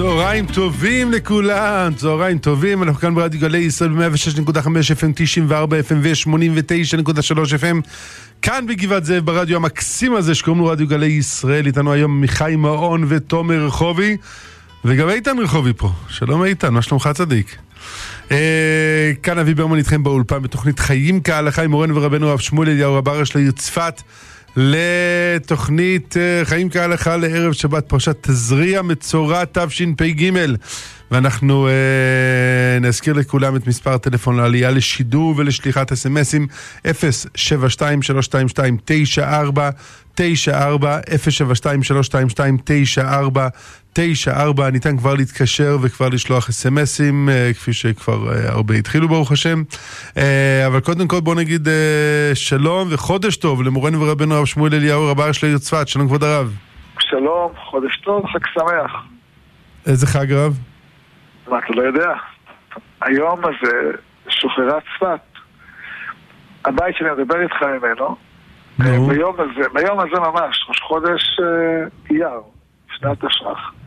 [0.00, 4.66] צהריים טובים לכולם, צהריים טובים, אנחנו כאן ברדיו גלי ישראל ב-106.5
[5.00, 7.88] FM, 94 FM ו-89.3 FM
[8.42, 13.04] כאן בגבעת זאב ברדיו המקסים הזה שקוראים לו רדיו גלי ישראל, איתנו היום מיכאי מעון
[13.08, 14.16] ותומר רחובי
[14.84, 17.56] וגם איתן רחובי פה, שלום איתן, מה שלומך צדיק?
[18.30, 22.94] אה, כאן אבי ברמן איתכם באולפן בתוכנית חיים כהלכה עם מורנו ורבנו הרב שמואל אליהו
[22.94, 24.02] רב הראש צפת
[24.56, 30.30] לתוכנית אה, חיים כהלכה לערב שבת פרשת תזריע מצורע תשפ"ג.
[31.10, 36.46] ואנחנו אה, נזכיר לכולם את מספר הטלפון לעלייה לשידור ולשליחת אסמסים
[36.86, 36.88] 072-322-9494
[40.16, 40.20] 072-322-9494
[44.72, 49.62] ניתן כבר להתקשר וכבר לשלוח אסמסים אה, כפי שכבר אה, הרבה התחילו ברוך השם
[50.16, 51.68] אה, אבל קודם כל בוא נגיד
[52.34, 56.56] שלום וחודש טוב למורנו ורבנו הרב שמואל אליהו רבה של העיר צפת שלום כבוד הרב
[57.10, 59.04] שלום, חודש טוב, חג שמח.
[59.86, 60.58] איזה חג רב?
[61.48, 62.12] מה, אתה לא יודע?
[63.00, 63.92] היום הזה
[64.28, 65.20] שוחררה צפת.
[66.64, 68.16] הבית שלי מדבר איתך ממנו.
[68.78, 69.06] נו.
[69.06, 71.22] ביום הזה, ביום הזה ממש, ראש חודש
[72.10, 72.40] אייר,
[72.88, 73.79] שנת תש"ח.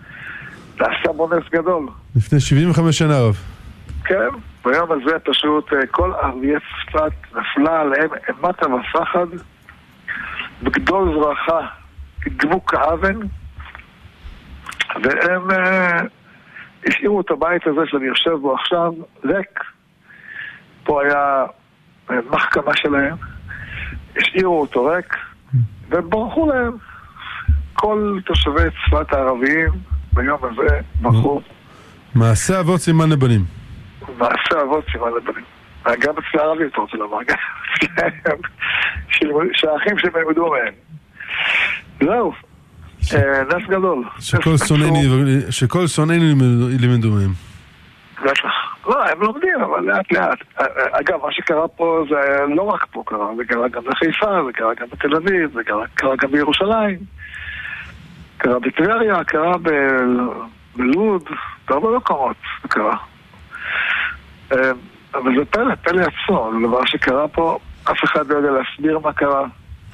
[0.79, 1.87] נעשה בו נס גדול.
[2.15, 3.37] לפני 75 שנה רב.
[4.05, 4.29] כן,
[4.65, 9.27] ביום הזה פשוט אה, כל ערביי צפת נפלה עליהם אימת המפחד.
[10.63, 11.67] בגדול זרחה
[12.27, 13.19] דמו כאבן
[15.03, 15.99] והם אה,
[16.87, 18.93] השאירו את הבית הזה שאני יושב בו עכשיו
[19.25, 19.59] ריק.
[20.83, 21.45] פה היה
[22.09, 23.15] אה, מחכמה שלהם.
[24.17, 25.15] השאירו אותו ריק
[25.89, 26.71] וברחו להם
[27.73, 29.71] כל תושבי צפת הערביים
[30.13, 30.67] ביום הזה
[31.01, 31.41] ברחו
[32.15, 33.41] מעשה אבות סימן לבנים
[34.17, 35.43] מעשה אבות סימן לבנים.
[35.99, 37.17] גם אצל הערבים אתה רוצה לומר,
[39.53, 40.73] שהאחים שלהם ילמדו מהם.
[41.99, 42.33] זהו,
[43.15, 44.03] אה, נס גדול.
[44.19, 44.57] שכל
[45.87, 47.31] שונאינו ילמדו- מהם.
[48.23, 48.49] בטח.
[48.87, 50.37] לא, הם לומדים, אבל לאט לאט.
[50.91, 52.15] אגב, מה שקרה פה זה
[52.55, 55.87] לא רק פה קרה, זה קרה גם בחיפה, זה קרה גם בתל אביב, זה קרה-
[55.95, 56.97] קרה גם בירושלים,
[58.43, 59.53] קרה בטבריה, קרה
[60.75, 61.23] בלוד,
[61.69, 62.97] בהרבה מקומות זה קרה.
[64.51, 64.71] אה,
[65.13, 69.13] אבל זה פלא, פלא עצום, זה דבר שקרה פה, אף אחד לא יודע להסביר מה
[69.13, 69.45] קרה.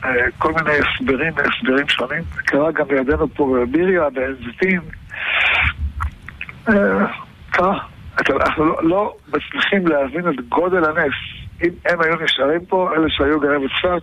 [0.06, 2.24] אה, כל מיני הסברים והסברים שונים.
[2.36, 4.82] זה קרה גם לידינו פה בביריה, בעין זיתים.
[6.70, 7.06] אה,
[7.52, 7.80] קרה.
[8.30, 11.14] אנחנו לא- לא מצליחים להבין את גודל הנס.
[11.64, 14.02] אם הם היו נשארים פה, אלה שהיו גרים בצפת,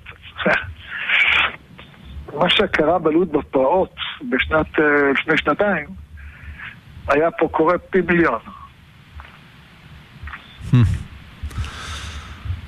[2.39, 3.95] מה שקרה בלוד בפרעות
[4.31, 4.85] בשנת, אה,
[5.21, 5.87] לפני שנתיים,
[7.09, 8.39] היה פה קורה פי מיליון.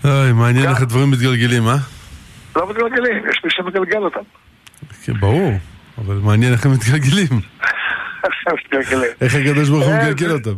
[0.04, 1.76] אוי, מעניין גם- איך הדברים מתגלגלים, אה?
[2.56, 4.20] לא מתגלגלים, יש מי שמגלגל אותם.
[5.04, 5.52] כן, ברור,
[5.98, 7.28] אבל מעניין איך הם מתגלגלים.
[9.20, 10.54] איך הקדוש ברוך הוא אה, מגלגל אותם.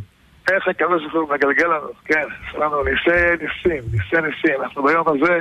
[0.51, 4.63] איך הקדוש ברוך הוא מגלגל לנו, כן, עשה לנו ניסי ניסים, ניסי ניסים.
[4.65, 5.39] אנחנו ביום הזה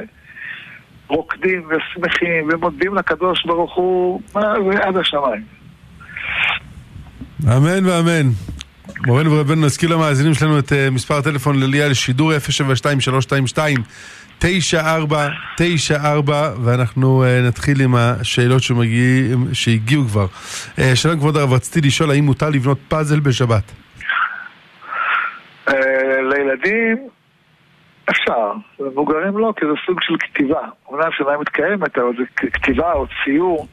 [1.09, 5.43] רוקדים ושמחים ומודים לקדוש ברוך הוא, מה זה עד השמיים.
[7.47, 8.29] אמן ואמן.
[9.07, 12.31] מורנו ורבנו נזכיר למאזינים שלנו את אה, מספר הטלפון לעלייה לשידור
[14.41, 14.43] 072-322-9494
[16.63, 18.61] ואנחנו אה, נתחיל עם השאלות
[19.53, 20.27] שהגיעו כבר.
[20.79, 23.71] אה, שלום כבוד הרב, רציתי לשאול האם מותר לבנות פאזל בשבת?
[26.31, 26.97] לילדים
[28.09, 30.61] אפשר, למבוגרים לא, כי זה סוג של כתיבה.
[30.87, 33.67] אומנם שאלה מתקיימת, אבל זה כתיבה או ציור.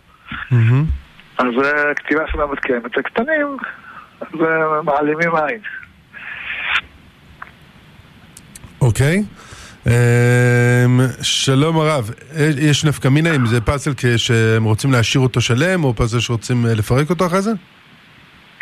[1.39, 2.99] אז זה כתיבה שאלה מתקיימת.
[2.99, 3.57] הקטנים,
[4.21, 5.61] זה מעלימים עין.
[8.81, 9.23] אוקיי.
[9.87, 15.85] אמ, שלום הרב, אה, יש נפקא מינה אם זה פאזל שהם רוצים להשאיר אותו שלם
[15.85, 17.51] או פאזל שרוצים אה, לפרק אותו אחרי זה?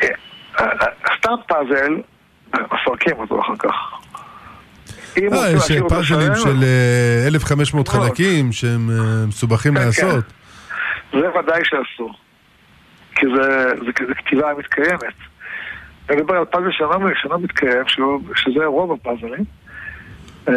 [0.03, 0.09] אה,
[0.61, 0.67] אה,
[1.17, 1.93] סתם פאזל,
[2.55, 4.04] מפרקים אותו אחר כך.
[5.19, 7.89] אה, יש אותו פאזלים של אה, 1,500 מאוד.
[7.89, 10.25] חלקים שהם אה, מסובכים כן, לעשות.
[11.13, 12.15] זה ודאי שאסור.
[13.15, 13.73] כי זה,
[14.17, 15.15] כתיבה מתקיימת.
[16.11, 19.45] אני מדבר על פאזל שאינו מתקיים, שהוא, שזה רוב הפאזלים.
[20.49, 20.55] אה,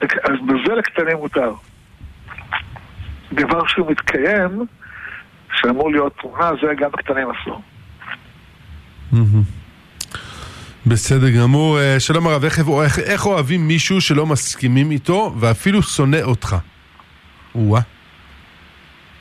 [0.00, 1.52] אז בזה לקטנים מותר.
[3.32, 4.66] דבר שהוא מתקיים,
[5.52, 7.62] שאמור להיות תמונה, זה גם לקטנים אסור.
[9.12, 9.61] מהמם.
[10.86, 11.78] בסדר גמור.
[11.78, 16.56] אה, שלום הרב, איך, איך, איך אוהבים מישהו שלא מסכימים איתו ואפילו שונא אותך?
[17.54, 17.80] או-אה.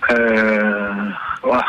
[0.10, 1.60] אה.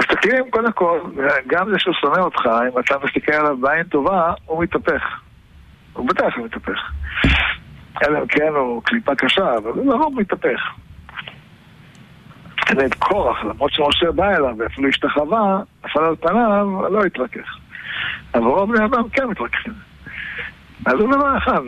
[0.00, 1.00] מסתכלים, קודם כל,
[1.46, 5.02] גם זה שהוא שונא אותך, אם אתה מסתכל עליו בעין טובה, הוא מתהפך.
[5.92, 6.78] הוא בטח הוא מתהפך.
[8.02, 10.60] אלא כן הוא קליפה קשה, אבל הוא לרוב מתהפך.
[12.56, 17.58] כנגד קורח, למרות שמשה בא אליו ואפילו השתחווה, נפל על פניו, לא התרכך.
[18.34, 19.72] אבל רוב בני אדם כן מתרככים.
[20.86, 21.60] אז זה דבר אחד,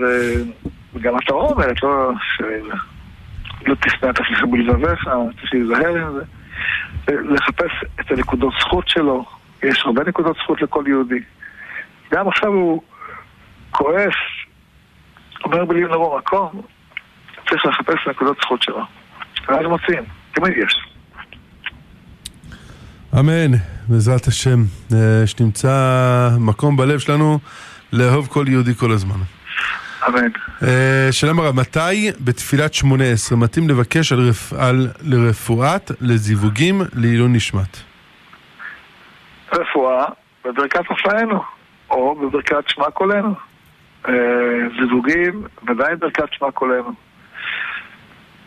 [0.95, 5.11] וגם התורה אומרת, לא, שלא תשנא את אחיך בלבביך,
[5.41, 6.25] צריך להיזהר עם זה.
[7.09, 9.25] לחפש את הנקודות זכות שלו,
[9.63, 11.21] יש הרבה נקודות זכות לכל יהודי.
[12.13, 12.83] גם עכשיו הוא
[13.71, 14.15] כועס,
[15.45, 16.63] אומר בלי לבוא מקום,
[17.49, 18.85] צריך לחפש נקודות זכות שלו.
[19.49, 20.87] ואז מוצאים, תמיד יש.
[23.19, 23.57] אמן,
[23.89, 24.59] בעזרת השם,
[24.95, 25.71] אה, שנמצא
[26.41, 27.39] מקום בלב שלנו
[27.93, 29.17] לאהוב כל יהודי כל הזמן.
[30.09, 30.29] אמן.
[30.63, 34.53] אה, שלום הרב, מתי בתפילת שמונה עשרה מתאים לבקש על, רפ...
[34.53, 37.77] על לרפואת, לזיווגים, לעילון נשמת?
[39.53, 40.05] רפואה
[40.45, 41.43] בברכת רפאנו,
[41.91, 43.35] או בברכת שמע קולנו.
[44.09, 44.13] אה,
[44.81, 46.93] זיווגים, ודאי ברכת שמע קולנו.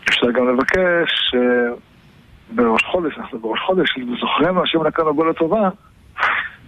[0.09, 1.35] אפשר גם לבקש
[2.49, 5.69] בראש חודש, אנחנו בראש חודש, זוכרנו השם נקרנו בו לטובה,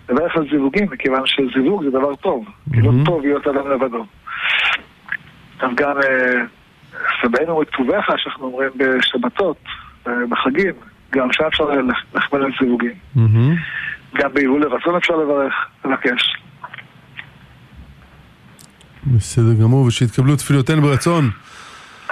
[0.09, 4.05] לברך על זיווגים, מכיוון שזיווג זה דבר טוב, כי לא טוב להיות אדם לבדו.
[5.59, 5.95] אז גם
[7.21, 9.57] סבנו וטובך, שאנחנו אומרים בשבתות,
[10.05, 10.73] בחגים,
[11.11, 11.63] גם שם אפשר
[12.13, 12.93] לחמל על זיווגים.
[14.15, 15.53] גם ביבול לרצון אפשר לברך,
[15.85, 16.37] לבקש.
[19.07, 21.29] בסדר גמור, ושיתקבלו תפילותינו ברצון.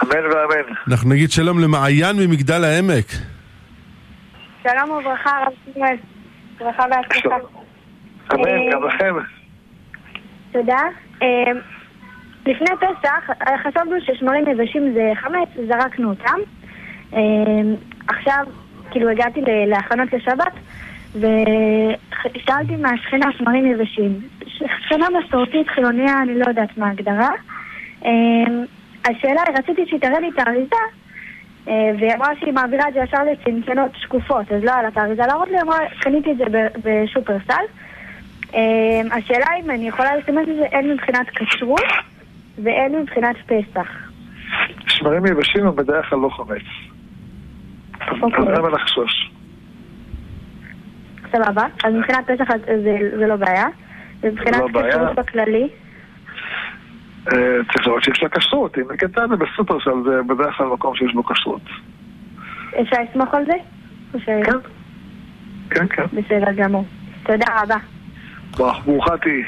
[0.04, 0.74] אמן ואמן.
[0.88, 3.06] אנחנו נגיד שלום למעיין ממגדל העמק.
[4.64, 5.96] שלום וברכה, הרב שמואל.
[6.58, 7.36] ברכה והצלחה.
[8.34, 9.16] אמן, גם לכם.
[10.52, 10.82] תודה.
[12.46, 13.30] לפני פסח
[13.64, 16.40] חשבנו ששמרים יבשים זה חמץ, זרקנו אותם.
[18.08, 18.46] עכשיו,
[18.92, 20.54] כאילו הגעתי להכנות לשבת,
[21.16, 24.20] ושאלתי מהשכנה שמרים יבשים.
[24.48, 27.30] שכנה מסורתית, חילוניה, אני לא יודעת מה ההגדרה.
[29.06, 30.76] השאלה היא, רציתי שהיא תראה לי את האריזה,
[31.66, 35.24] והיא אמרה שהיא מעבירה את זה ישר לצנצנות שקופות, אז לא היה לה את האריזה
[35.28, 36.44] להראות לי, אמרה, קניתי את זה
[36.84, 37.64] בשופרסל.
[39.12, 41.84] השאלה אם אני יכולה לסמס את זה הן מבחינת כשרות
[42.64, 43.88] והן מבחינת פסח.
[44.88, 46.62] שמרים יבשים הם בדרך כלל לא חמץ.
[48.02, 48.18] אז
[48.56, 49.32] אין מה לחשוש.
[51.32, 52.44] סבבה, אז מבחינת פסח
[53.18, 53.68] זה לא בעיה.
[54.22, 55.70] ומבחינת כשרות בכללי?
[57.26, 58.84] צריך לראות שיש לה כשרות, אם
[59.30, 61.62] זה בסופרסל זה בדרך כלל מקום שיש בו כשרות.
[62.82, 63.54] אפשר לסמוך על זה?
[64.26, 64.58] כן.
[65.70, 66.04] כן, כן.
[66.14, 66.86] בסדר גמור.
[67.24, 67.76] תודה רבה.
[68.86, 69.44] ברוכה תהיי.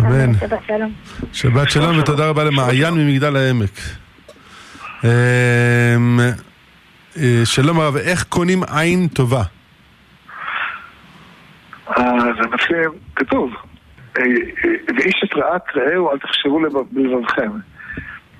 [0.00, 0.34] אמן.
[0.40, 0.92] שבת שלום.
[1.32, 3.70] שבת שלום ותודה רבה למעיין ממגדל העמק.
[7.44, 9.42] שלום הרב, איך קונים עין טובה?
[11.96, 12.76] זה מתחיל,
[13.16, 13.52] כתוב,
[14.16, 17.50] ואיש את רעת רעהו אל תחשבו בלבבכם.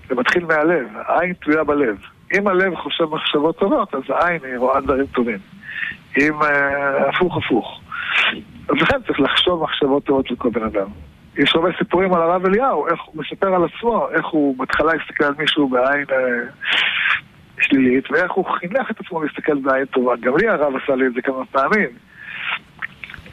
[0.09, 1.97] זה מתחיל מהלב, העין תלויה בלב.
[2.35, 5.39] אם הלב חושב מחשבות טובות, אז העין היא רואה דברים טובים.
[6.21, 6.33] אם
[7.09, 7.81] הפוך הפוך.
[8.69, 10.87] אז לכן צריך לחשוב מחשבות טובות לכל בן אדם.
[11.39, 15.25] יש הרבה סיפורים על הרב אליהו, איך הוא מספר על עצמו, איך הוא בהתחלה הסתכל
[15.25, 16.47] על מישהו בעין אה,
[17.61, 20.13] שלילית, ואיך הוא חינך את עצמו להסתכל בעין טובה.
[20.21, 21.89] גם לי הרב עשה לי את זה כמה פעמים.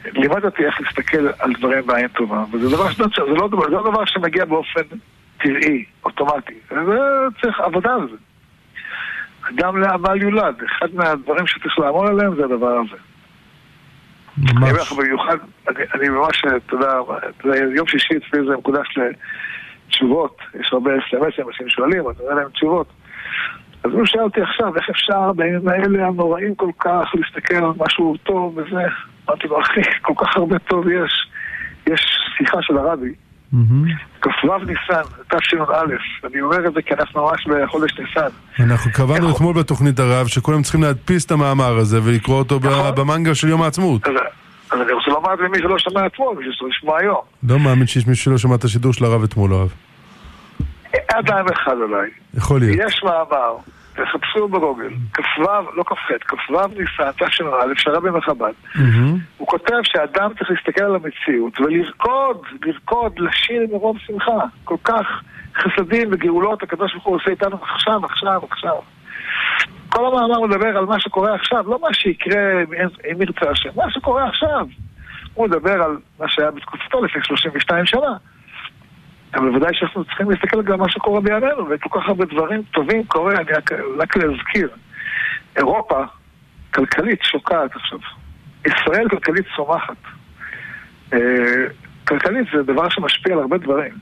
[0.04, 4.04] לימד אותי איך להסתכל על דברים בעין טובה, וזה דבר, זה לא, זה לא דבר
[4.04, 4.82] שמגיע באופן
[5.38, 6.54] טבעי, אוטומטי.
[6.70, 6.98] זה
[7.40, 8.16] צריך עבודה על זה.
[9.54, 12.96] גם לעמל יולד, אחד מהדברים שצריך לעמול עליהם זה הדבר הזה.
[14.38, 14.62] ממש.
[14.62, 15.36] אני אומר במיוחד,
[15.68, 18.98] אני, אני ממש, אתה יודע, יום שישי אצלי זה מקודש
[19.88, 22.86] לתשובות, יש הרבה סמסים, אנשים שואלים, אני אומר להם תשובות.
[23.84, 28.16] אז הוא שאל אותי עכשיו, איך אפשר בימים האלה הנוראים כל כך להסתכל על משהו
[28.22, 28.84] טוב וזה?
[29.28, 31.28] אמרתי לו, אחי, כל כך הרבה טוב יש.
[31.86, 32.00] יש
[32.38, 33.14] שיחה של הרבי,
[34.20, 35.84] כ"ו ניסן, תשנ"א,
[36.26, 38.28] אני אומר את זה כי אנחנו ממש בחודש ניסן.
[38.60, 42.60] אנחנו קבענו אתמול בתוכנית הרב שכולם צריכים להדפיס את המאמר הזה ולקרוא אותו
[42.96, 44.06] במנגה של יום העצמאות.
[44.06, 47.20] אז אני רוצה לומר למי שלא שמע אתמול, בשביל שצריך לשמוע היום.
[47.48, 49.72] לא מאמין שיש מישהו שלא שמע את השידור של הרב אתמול, הרב.
[51.08, 52.10] אדם אחד אולי.
[52.34, 52.76] יכול להיות.
[52.86, 53.56] יש מאמר,
[53.94, 55.42] תחפשו בגוגל, כ"ו,
[55.74, 58.52] לא כ"ח, כ"ו ניסן, תשנ"א, שרבי מחב"ד.
[59.38, 64.44] הוא כותב שאדם צריך להסתכל על המציאות ולרקוד, לרקוד, לשיר מרוב שמחה.
[64.64, 65.22] כל כך
[65.56, 68.76] חסדים וגאולות הקדוש ברוך הוא עושה איתנו עכשיו, עכשיו, עכשיו.
[69.88, 72.62] כל המאמר מדבר על מה שקורה עכשיו, לא מה שיקרה
[73.12, 74.66] אם ירצה השם, מה שקורה עכשיו.
[75.34, 78.16] הוא מדבר על מה שהיה בתקופתו לפני 32 שנה.
[79.34, 83.04] אבל בוודאי שאנחנו צריכים להסתכל גם על מה שקורה בימינו, וכל כך הרבה דברים טובים
[83.04, 84.68] קורה, אני רק, רק להזכיר.
[85.56, 86.04] אירופה,
[86.74, 87.98] כלכלית, שוקעת עכשיו.
[88.66, 89.96] ישראל כלכלית צומחת.
[92.08, 93.92] כלכלית זה דבר שמשפיע על הרבה דברים.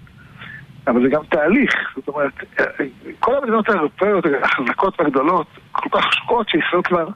[0.86, 2.32] אבל זה גם תהליך, זאת אומרת,
[3.18, 7.08] כל המדינות האירופאיות החזקות והגדולות כל כך שקועות שישראל כבר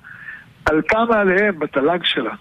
[0.66, 2.34] עלתה מעליהם בתל"ג שלה.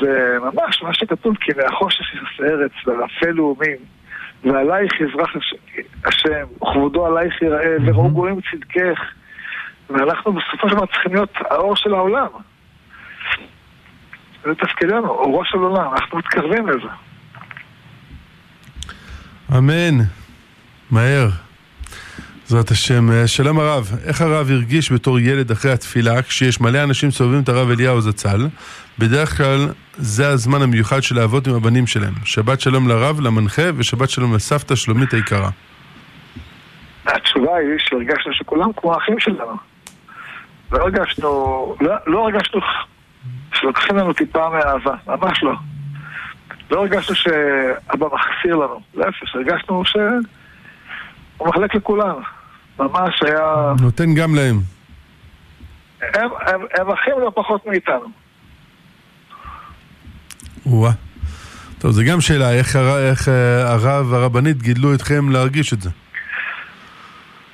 [0.00, 3.76] זה ממש מה שכתוב, כי מהחושך יש ארץ וערפל לאומים,
[4.44, 9.00] ועלייך יזרח הש- השם, וכבודו עלייך יראה, וראו גויים צדקך.
[9.90, 12.28] ואנחנו בסופו של דבר צריכים להיות האור של העולם.
[14.44, 16.88] זה תפקידנו, אורו של עולם, אנחנו מתקרבים לזה.
[19.58, 20.04] אמן.
[20.90, 21.28] מהר.
[22.42, 23.10] בעזרת השם.
[23.10, 27.48] אה, שלום הרב, איך הרב הרגיש בתור ילד אחרי התפילה כשיש מלא אנשים סובבים את
[27.48, 28.46] הרב אליהו זצ"ל?
[28.98, 32.14] בדרך כלל זה הזמן המיוחד של האבות עם הבנים שלהם.
[32.24, 35.50] שבת שלום לרב, למנחה, ושבת שלום לסבתא שלומית היקרה.
[37.06, 39.56] התשובה היא שהרגשנו שכולם כמו אחים שלנו.
[40.72, 41.28] לא הרגשנו,
[41.80, 42.60] לא, לא הרגשנו
[43.54, 45.52] שלוקחים לנו טיפה מאהבה, ממש לא.
[46.70, 52.14] לא הרגשנו שאבא מחסיר לנו, להפך, הרגשנו שהוא מחלק לכולם.
[52.78, 53.72] ממש היה...
[53.80, 54.60] נותן גם להם.
[56.00, 58.25] הם, הם, הם אחים לא פחות מאיתנו.
[60.66, 60.92] וואה.
[61.78, 62.98] טוב, זו גם שאלה, איך, הר...
[62.98, 65.90] איך אה, הרב והרבנית גידלו אתכם להרגיש את זה?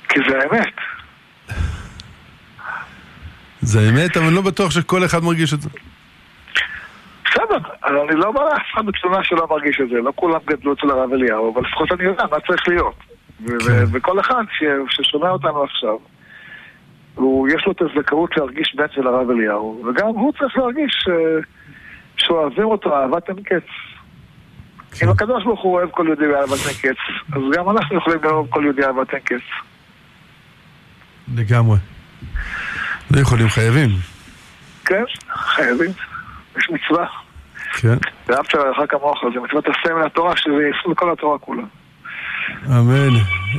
[0.09, 0.73] כי זה האמת.
[3.61, 5.69] זה אמת, אבל אני לא בטוח שכל אחד מרגיש את זה.
[7.25, 9.95] בסדר, אני לא בא לאף אחד בתלונה שלא מרגיש את זה.
[9.95, 12.95] לא כולם גדלו אצל הרב אליהו, אבל לפחות אני יודע מה צריך להיות.
[13.45, 13.83] כן.
[13.91, 14.43] וכל אחד
[14.89, 15.97] ששומע אותנו עכשיו,
[17.15, 21.41] הוא, יש לו את הזכאות להרגיש בן של הרב אליהו, וגם הוא צריך להרגיש אה,
[22.27, 23.67] שאוהבים אותו אהבת אין קץ.
[25.03, 26.99] אם הקדוש ברוך הוא אוהב כל יהודי באהבת אין קץ,
[27.33, 29.45] אז גם אנחנו יכולים לאהוב כל יהודי אהבת אין קץ.
[31.35, 31.77] לגמרי.
[33.11, 33.89] לא יכולים, חייבים.
[34.85, 35.03] כן,
[35.33, 35.91] חייבים.
[36.57, 37.05] יש מצווה.
[37.73, 37.97] כן.
[38.27, 41.63] ואהבת לרעך כמוך, זה מצוות מן התורה, שזה יישום לכל התורה כולה.
[42.67, 43.15] אמן.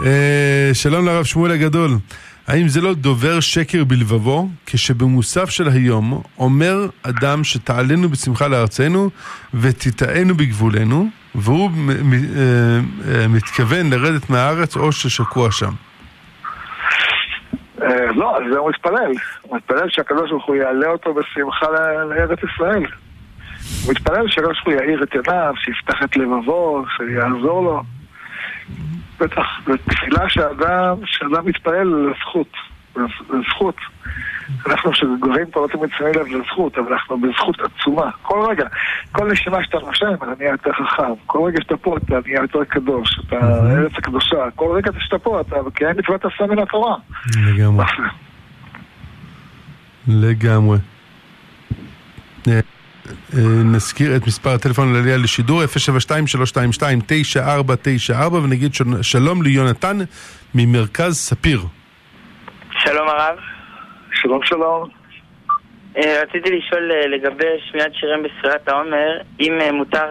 [0.06, 1.90] אה, שלום לרב שמואל הגדול.
[2.48, 9.10] האם זה לא דובר שקר בלבבו, כשבמוסף של היום אומר אדם שתעלנו בשמחה לארצנו
[9.54, 11.94] ותיטענו בגבולנו, והוא אה,
[13.08, 15.72] אה, מתכוון לרדת מהארץ או ששקוע שם.
[17.82, 19.12] אה, לא, זה הוא מתפלל.
[19.42, 21.66] הוא מתפלל שהקדוש ברוך הוא יעלה אותו בשמחה
[22.10, 22.86] לארץ ישראל.
[23.84, 27.82] הוא מתפלל שהקדוש ברוך הוא יאיר את עיניו, שיפתח את לבבו, שיעזור לו.
[29.20, 32.52] בטח, זו תפילה שאדם, שאדם מתפלל לזכות.
[33.30, 33.76] לזכות.
[34.66, 38.10] אנחנו שגרים פה לא תמיד שמים לב לזכות, אבל אנחנו בזכות עצומה.
[38.22, 38.64] כל רגע,
[39.12, 41.12] כל נשימה שאתה נושם, אתה נהיה יותר חכם.
[41.26, 43.20] כל רגע שאתה פה, אתה נהיה יותר קדוש.
[43.28, 43.36] אתה
[43.70, 44.50] ארץ הקדושה.
[44.54, 46.96] כל רגע שאתה פה, אתה מקיים מצוות עשה מן התורה.
[47.36, 47.84] לגמרי.
[50.08, 50.78] לגמרי.
[53.08, 53.12] אה,
[53.64, 55.72] נזכיר את מספר הטלפון לעלייה לשידור 072-322-9494
[58.34, 59.98] ונגיד של- שלום ליונתן
[60.54, 61.60] ממרכז ספיר.
[62.82, 63.36] שלום הרב.
[64.12, 64.88] שלום שלום.
[65.96, 69.08] אה, רציתי לשאול אה, לגבי שמיעת שירים בספירת העומר,
[69.40, 70.06] אם מותר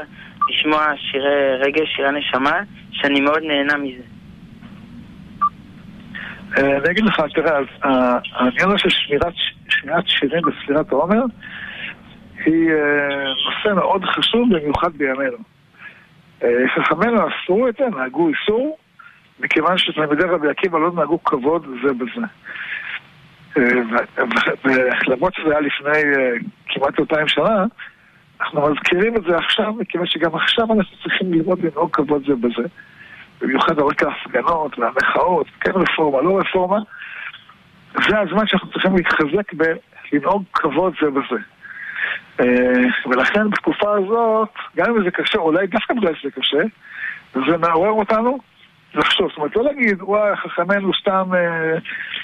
[0.49, 1.27] לשמוע שירי
[1.59, 2.59] רגש, שירי נשמה,
[2.91, 4.03] שאני מאוד נהנה מזה.
[6.57, 7.89] אני אגיד לך, תראה, אה,
[8.33, 8.89] העניין הזה של
[9.69, 11.21] שמירת שירים בספירת העומר
[12.45, 15.37] היא אה, נושא מאוד חשוב במיוחד בימינו.
[16.43, 18.77] אה, חכמינו אסרו את זה, נהגו איסור,
[19.39, 22.25] מכיוון שתלמידי רבי עקיבא לא נהגו כבוד זה בזה.
[23.57, 23.99] אה,
[25.07, 26.01] ולמרות שזה היה לפני
[26.69, 27.65] כמעט אלפיים שנה,
[28.41, 32.67] אנחנו מזכירים את זה עכשיו, מכיוון שגם עכשיו אנחנו צריכים ללמוד לנהוג כבוד זה בזה.
[33.41, 36.77] במיוחד על רקע ההפגנות והמחאות, כן רפורמה, לא רפורמה.
[38.09, 41.41] זה הזמן שאנחנו צריכים להתחזק בלנהוג כבוד זה בזה.
[42.39, 42.45] אה,
[43.09, 46.61] ולכן בתקופה הזאת, גם אם זה קשה, אולי דווקא בגלל שזה קשה,
[47.33, 48.39] זה מעורר אותנו
[48.93, 49.29] לחשוב.
[49.29, 51.77] זאת אומרת, לא להגיד, וואי, חכמינו סתם אה,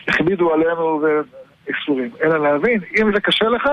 [0.07, 3.69] הכבידו עלינו ואיסורים, אלא להבין, אם זה קשה לך,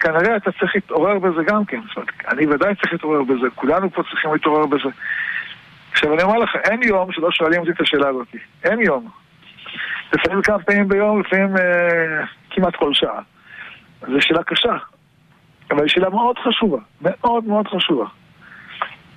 [0.00, 1.80] כנראה אתה צריך להתעורר בזה גם כן.
[1.88, 4.88] זאת אומרת, אני ודאי צריך להתעורר בזה, כולנו פה צריכים להתעורר בזה.
[5.92, 8.28] עכשיו אני אומר לך, אין יום שלא שואלים אותי את השאלה הזאת.
[8.64, 9.08] אין יום.
[10.12, 13.20] לפעמים כמה פעמים ביום, לפעמים אה, כמעט כל שעה.
[14.00, 14.76] זו שאלה קשה,
[15.70, 18.06] אבל היא שאלה מאוד חשובה, מאוד מאוד חשובה.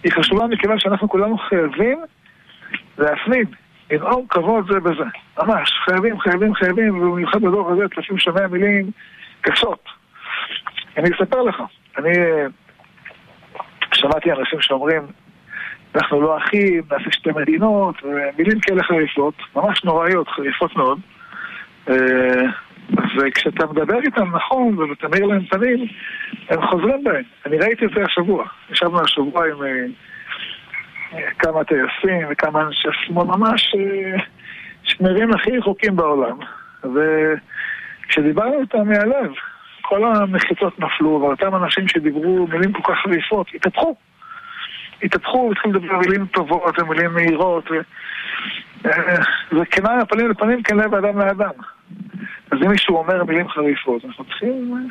[0.04, 2.00] היא חשובה מכיוון שאנחנו כולנו חייבים
[2.98, 3.46] להפנים,
[3.92, 5.04] לנאום כבוד זה בזה.
[5.40, 8.92] ממש, חייבים, חייבים, חייבים, ובמיוחד בדור הזה, אתה לפעמים שומע מילים
[9.42, 9.84] קשות.
[10.98, 11.62] אני אספר לך,
[11.98, 12.46] אני אה,
[13.94, 15.02] שמעתי אנשים שאומרים,
[15.96, 21.00] אנחנו לא אחים, נעשה שתי מדינות, ומילים כאלה חריפות, ממש נוראיות, חריפות מאוד.
[23.00, 25.88] אה, וכשאתה מדבר איתם נכון ואתה מאיר להם פנים,
[26.50, 27.24] הם חוזרים בהם.
[27.46, 28.46] אני ראיתי את זה השבוע.
[28.70, 29.86] ישבנו השבוע עם אה,
[31.14, 34.24] אה, כמה טייסים וכמה אנשי שמאל ממש אה,
[34.84, 36.38] שנראים הכי רחוקים בעולם.
[36.84, 39.32] וכשדיברנו איתם מהלב,
[39.82, 43.96] כל המחיצות נפלו, ואותם אנשים שדיברו מילים כל כך חריפות, התהפכו.
[45.04, 47.76] התהפכו, התחילו לדבר מילים טובות ומילים מהירות, ו...
[48.86, 49.16] אה,
[49.52, 51.52] וכנאי הפנים לפנים כלב אדם לאדם.
[52.52, 54.90] אז אם מישהו אומר מילים חריפות, אנחנו צריכים...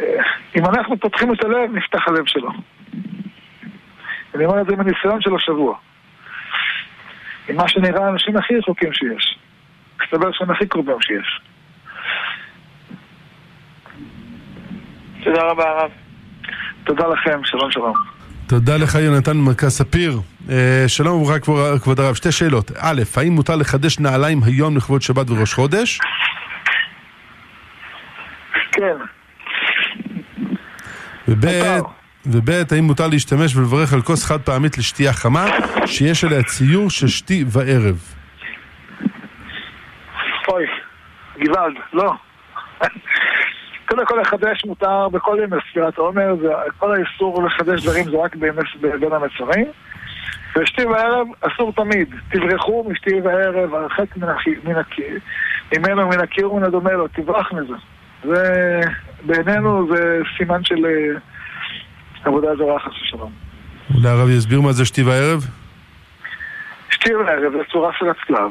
[0.00, 0.22] אה,
[0.56, 2.50] אם אנחנו פותחים את הלב, נפתח הלב שלו.
[4.34, 5.76] אני אומר את זה מניסיון של השבוע.
[7.48, 9.38] עם מה שנראה האנשים הכי רחוקים שיש.
[10.02, 11.40] מסתבר שהם הכי קרובים שיש.
[15.24, 15.90] תודה רבה, הרב.
[16.84, 18.13] תודה לכם, שלום שלום.
[18.46, 20.20] תודה לך יונתן ממרכז ספיר.
[20.50, 21.38] אה, שלום וברכה
[21.80, 22.70] כבוד- הרב, שתי שאלות.
[22.78, 26.00] א', האם מותר לחדש נעליים היום לכבוד שבת וראש חודש?
[28.72, 28.96] כן.
[31.28, 35.46] וב', האם מותר להשתמש ולברך על כוס חד פעמית לשתייה חמה,
[35.86, 37.98] שיש עליה ציור של שתי וערב?
[40.48, 40.64] אוי,
[41.46, 42.12] גוואלד, לא.
[43.88, 46.48] קודם כל לחדש מותר בכל ימי ספירת העומר, זה-
[46.78, 48.62] כל האיסור לחדש דברים זה רק בימי
[49.00, 49.66] בין המצרים.
[50.58, 54.28] ושתי וערב אסור תמיד, תברחו משתי וערב, הרחק מן
[54.78, 55.18] הקיר,
[55.78, 57.74] ממנו מן הקיר ומן הדומה לו, תברח מזה.
[58.24, 58.80] זה,
[59.22, 61.18] בעינינו זה סימן של אה,
[62.24, 63.32] עבודה זרה חס ושלום.
[63.94, 65.44] אולי הרב יסביר מה זה שתי וערב?
[66.90, 68.50] שתי וערב זה צורה של הצלב,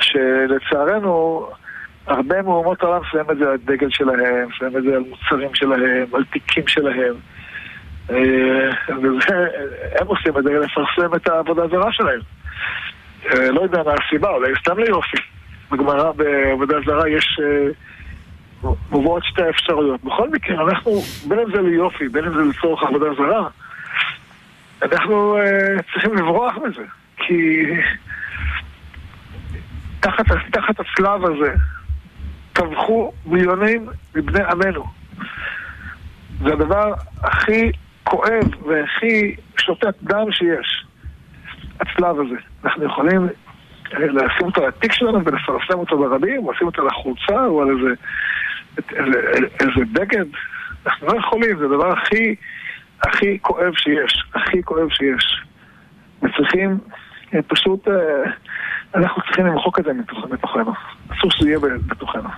[0.00, 1.46] שלצערנו
[2.06, 6.06] הרבה מאומות העולם שמים את זה על דגל שלהם, שמים את זה על מוצרים שלהם,
[6.12, 7.14] על תיקים שלהם.
[8.10, 8.70] אה,
[9.02, 9.46] וזה,
[10.00, 12.20] הם עושים את זה לפרסם את העבודה הזרה שלהם.
[13.26, 15.16] אה, לא יודע מה הסיבה, אולי סתם ליופי.
[15.72, 17.40] בגמרא בעבודה זרה יש...
[17.42, 17.70] אה,
[18.90, 20.04] מובאות שתי אפשרויות.
[20.04, 20.92] בכל מקרה, אנחנו,
[21.28, 23.48] בין אם זה ליופי, בין אם זה לצורך עבודה זרה,
[24.82, 25.38] אנחנו
[25.92, 26.82] צריכים לברוח מזה,
[27.16, 27.66] כי
[30.00, 31.54] תחת, תחת הצלב הזה
[32.54, 34.84] טבחו מיליונים מבני עמנו.
[36.42, 37.72] זה הדבר הכי
[38.04, 40.84] כואב והכי שותת דם שיש,
[41.80, 42.36] הצלב הזה.
[42.64, 43.28] אנחנו יכולים
[43.92, 47.68] לשים אותו על התיק שלנו ולפרסם אותו ברבים, או לשים אותו על החולצה, או על
[47.70, 47.94] איזה,
[48.90, 50.26] איזה, איזה בגד.
[50.86, 52.34] אנחנו לא יכולים, זה הדבר הכי...
[53.02, 55.42] הכי כואב שיש, הכי כואב שיש.
[56.22, 56.78] וצריכים,
[57.34, 58.30] אה, פשוט, אה,
[58.94, 59.90] אנחנו צריכים למחוק את זה
[60.30, 60.72] מתוכנו.
[61.08, 62.28] אסור שזה יהיה בתוכנו.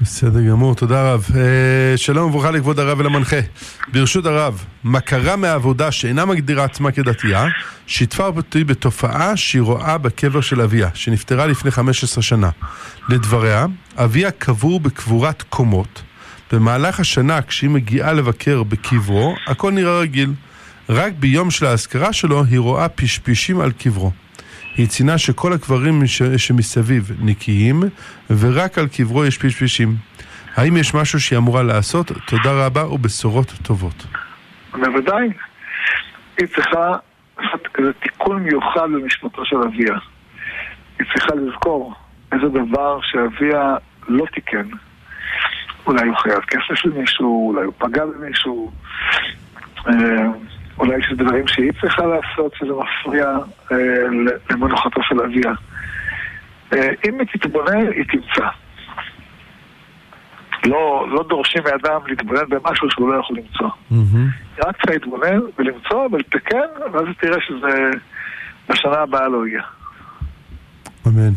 [0.00, 1.26] בסדר גמור, תודה רב.
[1.36, 3.36] אה, שלום וברכה לכבוד הרב ולמנחה.
[3.92, 7.46] ברשות הרב, מכרה מהעבודה שאינה מגדירה עצמה כדתייה,
[7.86, 12.50] שיתפה אותי בתופעה שהיא רואה בקבר של אביה, שנפטרה לפני 15 שנה.
[13.08, 16.02] לדבריה, אביה קבור בקבורת קומות.
[16.52, 20.32] במהלך השנה, כשהיא מגיעה לבקר בקברו, הכל נראה רגיל.
[20.88, 24.12] רק ביום של האזכרה שלו, היא רואה פשפשים על קברו.
[24.76, 27.80] היא ציינה שכל הקברים ש- שמסביב נקיים,
[28.30, 29.94] ורק על קברו יש פשפשים.
[30.56, 32.12] האם יש משהו שהיא אמורה לעשות?
[32.26, 34.06] תודה רבה ובשורות טובות.
[34.72, 35.28] בוודאי,
[36.38, 36.92] היא צריכה
[37.38, 39.94] לעשות איזה תיקון מיוחד במשפטו של אביה.
[40.98, 41.94] היא צריכה לזכור
[42.32, 43.74] איזה דבר שאביה
[44.08, 44.68] לא תיקן.
[45.86, 48.72] אולי הוא חייב כסף למישהו, אולי הוא פגע במישהו,
[49.88, 49.92] אה,
[50.78, 53.28] אולי יש דברים שהיא צריכה לעשות שזה מפריע
[53.72, 53.76] אה,
[54.50, 55.52] למנוחתו של אביה.
[56.72, 58.48] אה, אם היא תתבונן, היא תמצא.
[60.64, 63.68] לא, לא דורשים מאדם להתבונן במשהו שהוא לא יכול למצוא.
[63.90, 64.28] מהמם.
[64.66, 67.90] רק צריך להתבונן ולמצוא ולתקן, ואז תראה שזה
[68.68, 69.62] בשנה הבאה לא יהיה.
[71.06, 71.32] אמן.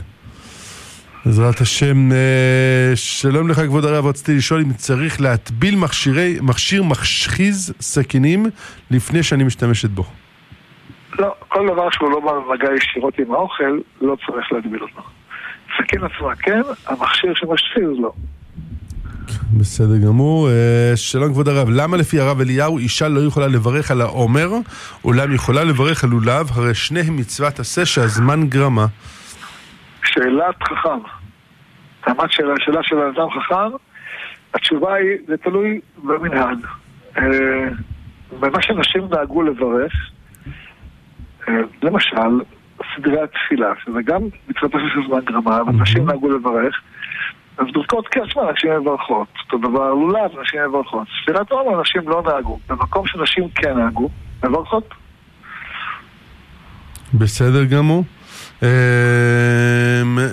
[1.25, 7.73] בעזרת השם, אה, שלום לך כבוד הרב, רציתי לשאול אם צריך להטביל מכשירי, מכשיר משחיז
[7.81, 8.45] סכינים
[8.91, 10.03] לפני שאני משתמשת בו.
[11.19, 15.01] לא, כל דבר שהוא לא בא במגע ישירות עם האוכל, לא צריך להגביל אותו.
[15.77, 18.11] סכין עצמה כן, המכשיר שמשחיז לא.
[19.53, 20.49] בסדר גמור.
[20.49, 24.49] אה, שלום כבוד הרב, למה לפי הרב אליהו אישה לא יכולה לברך על העומר,
[25.03, 28.85] אולם יכולה לברך על לולב, הרי שניהם מצוות עשה שהזמן גרמה.
[30.13, 30.99] שאלת חכם.
[32.07, 33.75] רמת שאלה, שאלה של אדם חכם,
[34.53, 36.57] התשובה היא, זה תלוי במנהג.
[37.17, 37.23] אה,
[38.39, 39.93] במה שאנשים נהגו לברך,
[41.49, 42.41] אה, למשל,
[42.95, 46.81] סדרי התפילה, שזה גם מצוות של זמן גרמה, אבל נשים נהגו לברך,
[47.57, 49.27] אז ברכות כעצמן נשים מברכות.
[49.45, 51.07] אותו דבר לולב, נשים מברכות.
[51.21, 52.59] ספירת עומר נשים לא נהגו.
[52.69, 54.09] במקום שנשים כן נהגו,
[54.43, 54.93] מברכות.
[57.13, 58.03] בסדר גמור.
[58.63, 58.67] אמ,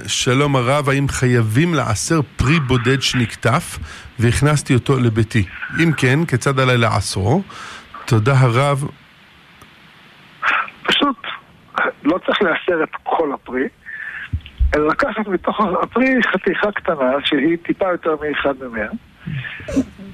[0.07, 3.79] שלום הרב, האם חייבים לעשר פרי בודד שנקטף
[4.19, 5.45] והכנסתי אותו לביתי?
[5.83, 7.43] אם כן, כיצד עליי לעשרו?
[8.05, 8.85] תודה הרב.
[10.83, 11.17] פשוט
[12.05, 13.69] לא צריך לאשר את כל הפרי,
[14.75, 18.87] אלא לקחת מתוך הפרי חתיכה קטנה שהיא טיפה יותר מאחד ממאה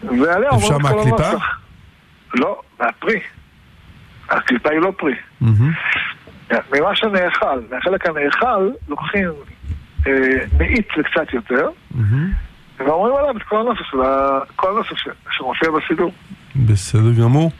[0.02, 1.28] ועליה אפשר אומרים כל מהקליפה?
[1.28, 1.58] הנוסח.
[2.34, 3.20] לא, מהפרי.
[4.28, 5.14] הקליפה היא לא פרי.
[5.40, 5.72] מהמם.
[6.50, 9.28] ממה שנאכל, מהחלק הנאכל לוקחים
[10.06, 10.12] אה,
[10.58, 11.68] מאית וקצת יותר.
[12.78, 13.94] ואומרים עליו את כל הנוסח
[14.56, 14.92] כל הנוסח
[15.30, 16.12] שמופיע בסידור.
[16.56, 17.50] בסדר גמור.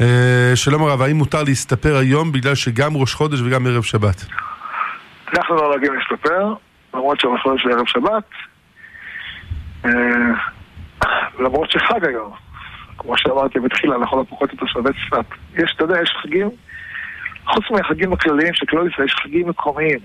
[0.00, 4.24] אה, שלום הרב, האם מותר להסתפר היום בגלל שגם ראש חודש וגם ערב שבת?
[5.34, 6.54] אנחנו לא נוהגים להסתפר,
[6.94, 8.24] למרות שהראש חודש לערב שבת,
[9.84, 9.90] אה,
[11.38, 12.32] למרות שחג היום,
[12.98, 15.24] כמו שאמרתי בתחילה, לכל הפחות את תושבי צפת.
[15.54, 16.50] יש, אתה יודע, יש חגים,
[17.54, 19.98] חוץ מהחגים הכלליים של כלל ישראל, יש חגים מקומיים.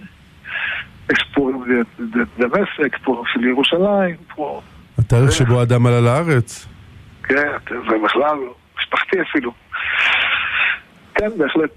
[1.12, 4.62] יש פורים ד- ד- דמשק, פורים של ירושלים, פורים,
[5.00, 6.68] התאריך שבו האדם עלה לארץ.
[7.24, 7.36] כן,
[7.70, 8.38] זה בכלל
[8.80, 9.52] משפחתי אפילו.
[11.16, 11.72] כן, בהחלט.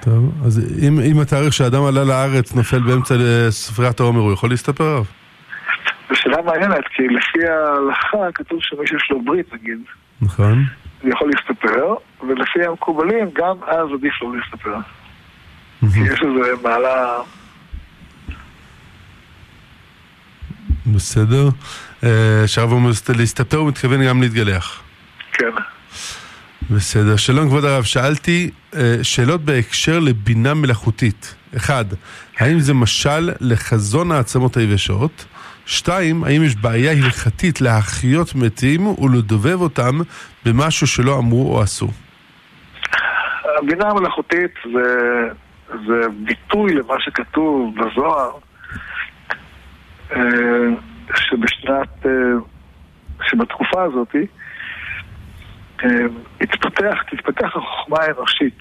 [0.00, 3.14] טוב, אז אם, אם התאריך שהאדם עלה לארץ נופל באמצע
[3.50, 5.04] ספריית העומר, הוא יכול להסתפר עליו?
[6.08, 9.78] זו שאלה מעניינת, כי לפי ההלכה כתוב שמי שיש לו ברית, נגיד,
[10.22, 10.64] נכון.
[11.06, 11.94] יכול להסתפר,
[12.28, 14.76] ולפי המקובלים, גם אז עדיף לו להסתפר.
[15.80, 17.18] כי יש איזה מעלה...
[20.86, 21.48] בסדר.
[22.04, 24.82] אה, שהרב אומר להסתפר, הוא מתכוון גם להתגלח.
[25.32, 25.50] כן.
[26.70, 27.16] בסדר.
[27.16, 31.34] שלום כבוד הרב, שאלתי אה, שאלות בהקשר לבינה מלאכותית.
[31.56, 31.84] אחד,
[32.38, 35.24] האם זה משל לחזון העצמות היבשות?
[35.66, 39.98] שתיים, האם יש בעיה הלכתית להחיות מתים ולדובב אותם
[40.44, 41.88] במשהו שלא אמרו או עשו?
[43.58, 45.28] הבינה המלאכותית זה,
[45.68, 48.30] זה ביטוי למה שכתוב בזוהר,
[50.12, 50.20] אה,
[51.14, 52.06] שבשנת...
[52.06, 52.10] אה,
[53.22, 54.14] שבתקופה הזאת
[55.84, 55.88] אה,
[56.40, 58.58] התפתח, תתפתח החוכמה האנושית.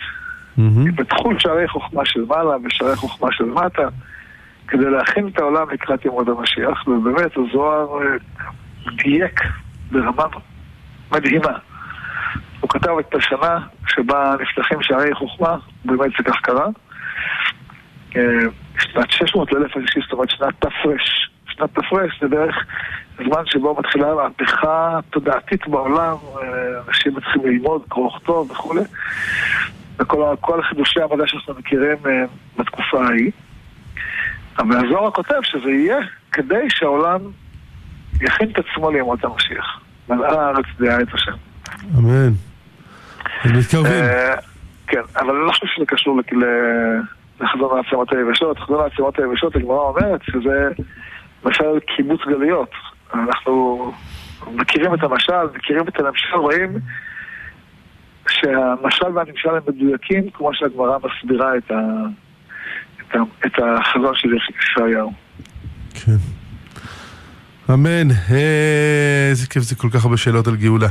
[0.87, 3.87] יפתחו שערי חוכמה של מעלה ושערי חוכמה של מטה
[4.67, 8.17] כדי להכין את העולם לקראת ימות המשיח, ובאמת הזוהר אה,
[9.03, 9.41] דייק
[9.91, 10.23] ברמה
[11.11, 11.57] מדהימה.
[12.59, 16.67] הוא כתב את השנה שבה נפתחים שערי חוכמה, באמת זה כך קרה.
[18.15, 18.21] אה,
[18.79, 21.29] שנת 600 לאלף השישי, זאת אומרת שנת תר"ש.
[21.47, 22.65] שנת תר"ש זה בערך
[23.17, 28.81] זמן שבו מתחילה מהפכה תודעתית בעולם, אה, אנשים מתחילים ללמוד, קרוא וכתוב וכולי.
[29.99, 31.97] וכל חידושי המדע שאנחנו מכירים
[32.57, 33.31] בתקופה ההיא.
[34.57, 35.97] הזוהר כותב שזה יהיה
[36.31, 37.19] כדי שהעולם
[38.21, 39.79] יכין את עצמו לימות המשיח.
[40.09, 41.31] מלאה הארץ דעה את השם.
[41.97, 42.31] אמן.
[43.43, 43.91] אז מתקרבים.
[43.91, 44.35] אה,
[44.87, 46.19] כן, אבל אני לא חושב שזה קשור
[47.39, 48.59] לחזון העצמות היבשות.
[48.59, 50.69] חזון העצמות היבשות, הגמרא אומרת שזה
[51.45, 52.71] משל קיבוץ גלויות.
[53.13, 53.91] אנחנו
[54.51, 56.79] מכירים את המשל, מכירים את הנמשל, רואים
[58.29, 61.75] שהמשל והנמשל הם מדויקים, כמו שהגמרא מסבירה את, ה,
[63.09, 65.13] את, ה, את החזון של ישעיהו.
[65.93, 66.17] כן.
[67.73, 68.11] אמן.
[68.31, 70.87] אה, איזה כיף זה כל כך הרבה שאלות על גאולה.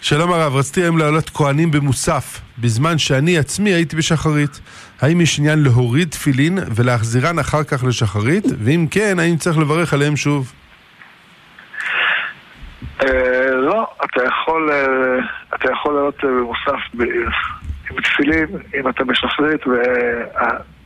[0.00, 4.60] שלום הרב, רציתי היום להעלות כהנים במוסף, בזמן שאני עצמי הייתי בשחרית.
[5.00, 8.44] האם יש עניין להוריד תפילין ולהחזירן אחר כך לשחרית?
[8.64, 10.52] ואם כן, האם צריך לברך עליהם שוב?
[13.02, 15.18] אה, לא, אתה יכול, אה,
[15.54, 16.80] אתה יכול לעלות במוסף
[17.90, 18.46] עם תפילין,
[18.80, 19.60] אם אתה בשחרית,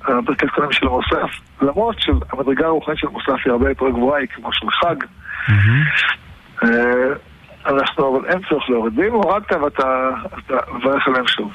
[0.08, 1.30] והברכת קודם של המוסף,
[1.62, 4.96] למרות שהמדרגה הרוחנית של מוסף היא הרבה יותר גבוהה, היא כמו של חג.
[6.64, 7.14] אה,
[7.66, 8.98] אנחנו, אבל אין צורך להוריד.
[8.98, 11.52] ואם הורדת ואתה אתה מברך עליהם שוב.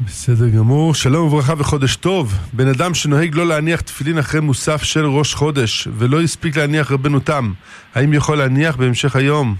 [0.00, 0.94] בסדר גמור.
[0.94, 2.32] שלום וברכה וחודש טוב.
[2.52, 7.20] בן אדם שנוהג לא להניח תפילין אחרי מוסף של ראש חודש, ולא הספיק להניח רבנו
[7.20, 7.52] תם,
[7.94, 9.54] האם יכול להניח בהמשך היום?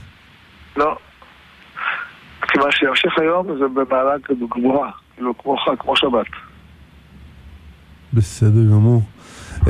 [0.77, 0.97] לא.
[2.49, 4.15] כיוון שהמשך היום זה במעלה
[4.57, 6.48] גבוהה, כאילו כמו חג, כמו שבת.
[8.13, 9.03] בסדר גמור.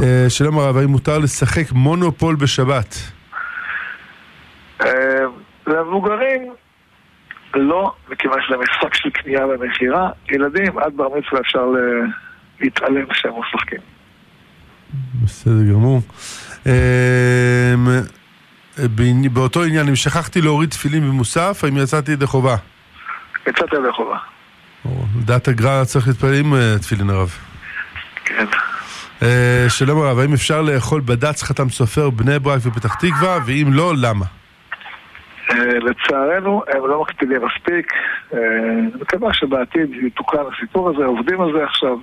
[0.02, 2.94] אה, שלום הרב, האם מותר לשחק מונופול בשבת?
[4.82, 4.88] אה,
[5.66, 6.52] למבוגרים,
[7.54, 10.10] לא, מכיוון שזה משחק של קנייה ומכירה.
[10.30, 11.66] ילדים, עד בר מצווה אפשר
[12.60, 13.78] להתעלם שהם משחקים.
[15.24, 16.00] בסדר גמור.
[16.66, 17.74] אה,
[19.32, 22.56] באותו עניין, אם שכחתי להוריד תפילין במוסף, האם יצאתי ידי חובה?
[23.46, 24.18] יצאת ידי חובה.
[25.22, 27.47] לדעת הגר"א צריך להתפלל עם תפילין הרב.
[28.28, 28.46] כן.
[29.22, 33.92] אה, שלום הרב, האם אפשר לאכול בד"ץ חתם סופר בני ברק ופתח תקווה, ואם לא,
[33.96, 34.24] למה?
[35.50, 37.92] אה, לצערנו, הם לא מקפידים מספיק.
[38.34, 38.38] אה,
[38.78, 41.96] אני מקווה שבעתיד יתוקן הסיפור הזה, עובדים על זה עכשיו.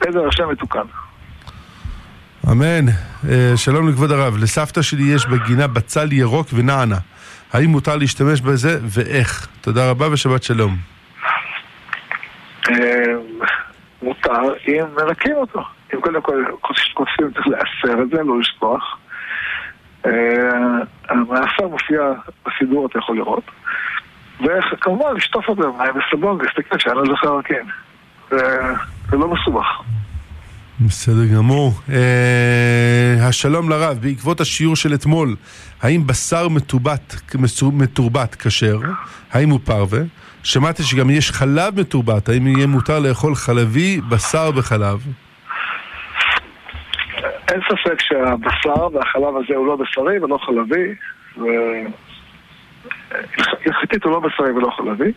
[0.00, 0.80] עזר השם יתוקן.
[2.50, 2.92] אמן.
[3.56, 6.98] שלום לכבוד הרב, לסבתא שלי יש בגינה בצל ירוק ונענה.
[7.52, 9.48] האם מותר להשתמש בזה ואיך?
[9.60, 10.76] תודה רבה ושבת שלום.
[14.02, 15.62] מותר אם מנקים אותו.
[15.94, 16.44] אם קודם כל
[16.94, 18.98] כותבים צריך לאסר את זה, לא לשכוח.
[20.06, 20.10] אה,
[21.08, 22.12] המאסר מופיע
[22.46, 23.44] בסידור, אתה יכול לראות.
[24.40, 27.66] וכמובן לשטוף את זה במים וסבון ולהסתכל שאין לזה חרקים.
[29.10, 29.66] זה לא מסובך.
[30.80, 31.72] בסדר גמור.
[31.92, 35.36] אה, השלום לרב, בעקבות השיעור של אתמול,
[35.82, 37.14] האם בשר מתורבת,
[37.72, 38.78] מתורבת כשר?
[39.32, 40.00] האם הוא פרווה?
[40.42, 45.06] שמעתי שגם יש חלב מתורבת, האם יהיה מותר לאכול חלבי, בשר וחלב?
[47.48, 50.94] אין ספק שהבשר והחלב הזה הוא לא בשרי ולא חלבי,
[53.66, 55.12] הלכתית הוא לא בשרי ולא חלבי.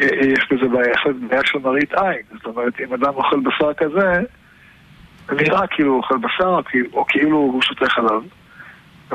[0.00, 0.94] יש בזה בעיה,
[1.28, 2.22] בעיה של מראית עין.
[2.36, 4.22] זאת אומרת, אם אדם אוכל בשר כזה,
[5.32, 6.60] נראה כאילו הוא אוכל בשר,
[6.92, 8.22] או כאילו הוא שותה חלב.
[9.12, 9.14] ו...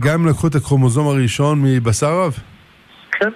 [0.00, 2.38] גם לקחו את הקרומוזום הראשון מבשר רב?
[3.12, 3.30] כן.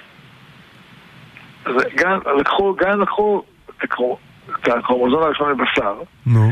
[1.96, 3.42] גם לקחו, גם לקחו
[3.74, 5.94] את הקרומוזום הראשון מבשר.
[6.26, 6.50] נו.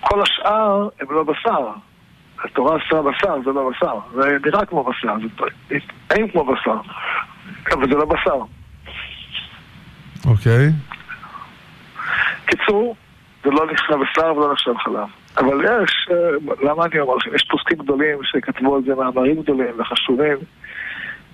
[0.00, 1.70] כל השאר הם לא בשר.
[2.44, 3.98] התורה עשה בשר, זה לא בשר.
[4.14, 5.14] זה נראה כמו בשר,
[5.68, 6.80] זה טעים כמו בשר.
[7.72, 8.38] אבל זה לא בשר.
[10.26, 10.68] אוקיי.
[12.46, 12.96] קיצור,
[13.44, 15.08] זה לא נחשב בשר ולא נחשב חלב.
[15.36, 16.16] אבל יש, אה,
[16.68, 17.34] למה אני אומר לכם?
[17.34, 20.36] יש פוסקים גדולים שכתבו על זה מאמרים גדולים וחשובים,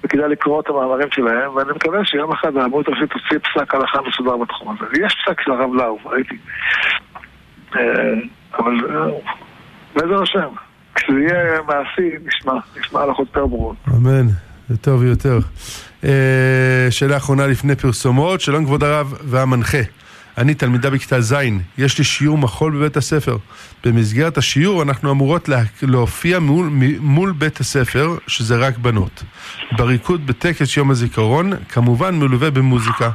[0.04, 4.36] וכדאי לקרוא את המאמרים שלהם, ואני מקווה שיום אחד העמוד הראשית תוציא פסק הלכה מסודר
[4.36, 4.90] בתחום הזה.
[4.92, 6.36] ויש פסק של הרב לאו, ראיתי.
[7.76, 7.80] אה,
[8.58, 9.06] אבל אה,
[9.94, 10.48] בעזר השם,
[10.94, 13.76] כשזה יהיה מעשי, נשמע, נשמע הלכות יותר ברורות.
[13.88, 14.26] אמן,
[14.70, 15.38] יותר
[16.90, 19.78] שאלה אחרונה לפני פרסומות, שלום כבוד הרב והמנחה.
[20.38, 21.34] אני תלמידה בכיתה ז',
[21.78, 23.36] יש לי שיעור מחול בבית הספר.
[23.84, 26.70] במסגרת השיעור אנחנו אמורות לה, להופיע מול,
[27.00, 29.22] מול בית הספר, שזה רק בנות.
[29.72, 33.10] בריקוד בטקס יום הזיכרון, כמובן מלווה במוזיקה.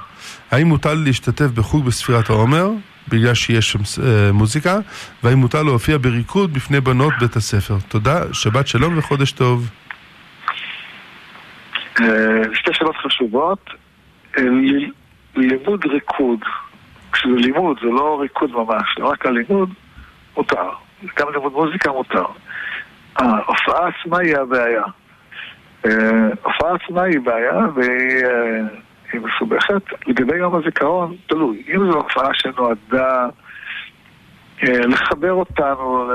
[0.52, 2.70] האם מותר לי להשתתף בחוג בספירת העומר,
[3.08, 4.78] בגלל שיש שם אה, מוזיקה,
[5.24, 7.76] והאם מותר להופיע בריקוד בפני בנות בית הספר?
[7.88, 9.70] תודה, שבת שלום וחודש טוב.
[12.02, 12.06] אה,
[12.54, 13.70] שתי שאלות חשובות.
[14.38, 14.44] אה,
[15.36, 16.40] לימוד ריקוד,
[17.12, 19.70] כשזה לימוד, זה לא ריקוד ממש, רק הלימוד,
[20.38, 20.70] מותר.
[21.20, 22.26] גם לימוד מוזיקה מותר.
[23.16, 24.84] ההופעה עצמה היא הבעיה.
[25.84, 30.08] ההופעה עצמה היא בעיה, והיא מסובכת.
[30.08, 31.64] לגבי יום הזיכרון, תלוי.
[31.68, 33.28] אם זו הופעה שנועדה
[34.64, 36.12] לחבר אותנו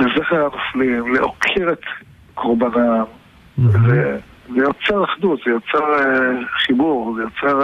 [0.00, 1.82] לזכר הנופלים, להוקיר את
[2.34, 3.04] קורבנם,
[3.58, 4.18] זה,
[4.48, 5.84] יוצר אחדות, זה יוצר
[6.66, 7.60] חיבור, זה יוצר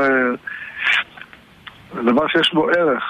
[1.95, 3.03] uh, דבר שיש בו ערך.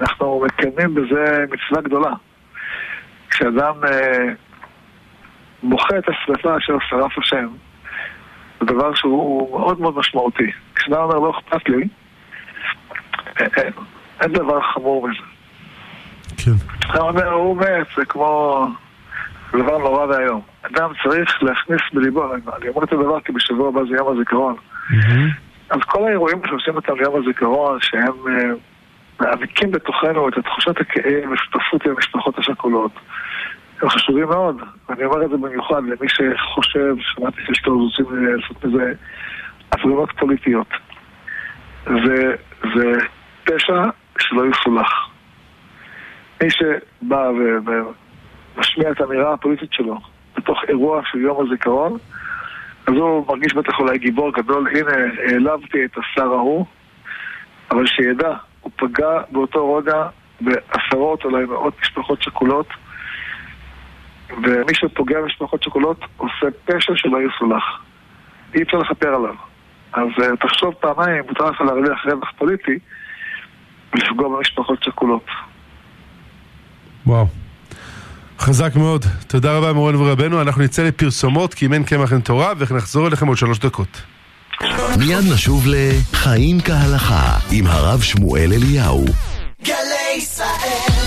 [0.00, 2.12] אנחנו מקיימים בזה מצווה גדולה.
[3.30, 3.88] כשאדם uh,
[5.62, 7.48] מוחה את השרפה אשר שרף השם,
[8.60, 10.52] זה דבר שהוא מאוד מאוד משמעותי.
[10.74, 11.88] כשאדם אומר לא אכפת לי,
[13.40, 13.72] אין,
[14.20, 15.22] אין דבר חמור מזה.
[16.36, 16.50] כן.
[16.90, 18.66] אתה אומר, הוא מת, זה כמו...
[19.52, 20.40] זה דבר נורא ואיום.
[20.62, 24.56] אדם צריך להכניס בליבו, אני אומר את הדבר כי בשבוע הבא זה יום הזיכרון.
[25.70, 28.50] אז כל האירועים שעושים אותם ליום הזיכרון, שהם אה,
[29.20, 32.92] מעמיקים בתוכנו את תחושת הכאב ושותפות עם המשפחות השכולות,
[33.82, 34.62] הם חשובים מאוד.
[34.88, 38.92] ואני אומר את זה במיוחד למי שחושב, שמעתי שיש כאלה רוצים לעשות מזה
[39.72, 40.68] הפגנות פוליטיות.
[41.84, 42.34] זה,
[42.74, 42.98] זה
[43.44, 43.82] פשע
[44.18, 45.08] שלא יסולח.
[46.42, 47.30] מי שבא
[47.66, 49.98] ומשמיע את האמירה הפוליטית שלו
[50.36, 51.98] בתוך אירוע של יום הזיכרון,
[52.88, 54.90] אז הוא מרגיש בטח אולי גיבור גדול, הנה,
[55.28, 56.66] העלבתי את השר ההוא,
[57.70, 60.08] אבל שידע, הוא פגע באותו רגע
[60.40, 62.66] בעשרות, אולי מאות משפחות שכולות,
[64.42, 67.64] ומי שפוגע במשפחות שכולות עושה פשע שלא יסולח.
[68.54, 69.34] אי אפשר לכפר עליו.
[69.92, 72.78] אז uh, תחשוב פעמיים, מותר לך להרוויח רווח פוליטי
[73.94, 75.26] ולפגוע במשפחות שכולות.
[77.06, 77.26] וואו.
[78.38, 79.04] חזק מאוד.
[79.26, 80.42] תודה רבה מורנו ורבנו.
[80.42, 84.02] אנחנו נצא לפרסומות כי אם אין קמח אין תורה ונחזור אליכם עוד שלוש דקות.
[84.98, 89.04] מיד נשוב ל"חיים כהלכה" עם הרב שמואל אליהו.
[89.64, 90.98] גלי ישראל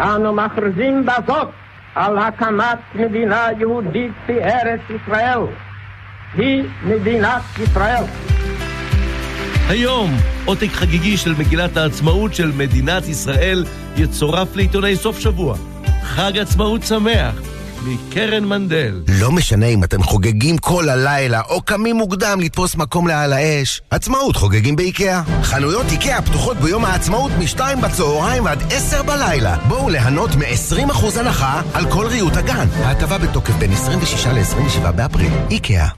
[0.00, 1.48] אנו מכריזים בזאת
[1.96, 5.38] על הקמת מדינה יהודית בארץ ישראל.
[6.34, 8.04] היא מדינת ישראל.
[9.68, 10.10] היום,
[10.44, 13.64] עותק חגיגי של מגילת העצמאות של מדינת ישראל
[13.96, 15.56] יצורף לעיתוני סוף שבוע.
[16.02, 17.55] חג עצמאות שמח!
[17.86, 19.02] מקרן מנדל.
[19.08, 24.36] לא משנה אם אתם חוגגים כל הלילה או קמים מוקדם לתפוס מקום לעל האש, עצמאות
[24.36, 25.22] חוגגים באיקאה.
[25.42, 29.56] חנויות איקאה פתוחות ביום העצמאות מ-2 בצהריים ועד 10 בלילה.
[29.68, 32.66] בואו ליהנות מ-20% הנחה על כל ריהוט הגן.
[32.84, 35.32] ההטבה בתוקף בין 26 ל-27 באפריל.
[35.50, 35.88] איקאה.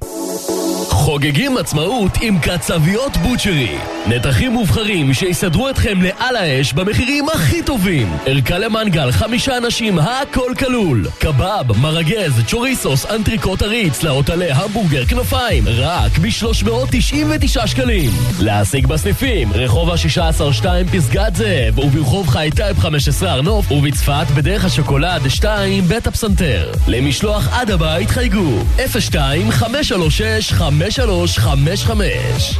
[0.90, 3.78] חוגגים עצמאות עם קצביות בוטשרי.
[4.06, 8.12] נתחים מובחרים שיסדרו אתכם לעל האש במחירים הכי טובים.
[8.26, 11.06] ערכה למנגל, חמישה אנשים, הכל כלול.
[11.18, 18.10] קבב, מרגז, צ'וריסוס, אנטריקוט עריץ, לאוטלה, המבורגר, כנפיים, רק ב-399 שקלים.
[18.40, 25.28] להשיג בסניפים, רחוב ה-16-2 פסגת זאב, וברחוב חי טייפ 15 הר נוף, ובצפת בדרך השוקולד
[25.28, 26.72] 2 בית הפסנתר.
[26.88, 28.64] למשלוח עד הבית חייגו
[29.10, 32.58] 02 536 5355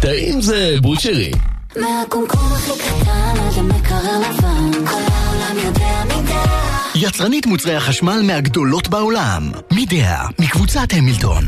[0.00, 1.30] טעים זה בוטשרי.
[1.76, 6.90] מהקומקום הכי קטן עד המקרר לבן, כל העולם יודע מדעה.
[6.94, 9.50] יצרנית מוצרי החשמל מהגדולות בעולם.
[9.72, 11.44] מידעה, מקבוצת המילטון.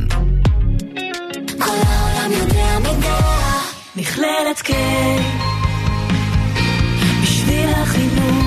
[1.59, 3.61] כל העולם יודע מדעה.
[3.97, 4.71] מכללת K
[7.23, 8.44] בשביל החינוך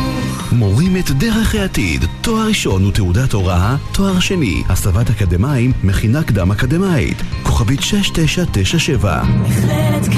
[0.51, 7.17] מורים את דרך העתיד, תואר ראשון ותעודת הוראה, תואר שני, הסבת אקדמאים, מכינה קדם אקדמאית,
[7.43, 9.23] כוכבית 6997.
[9.23, 10.17] מכללת K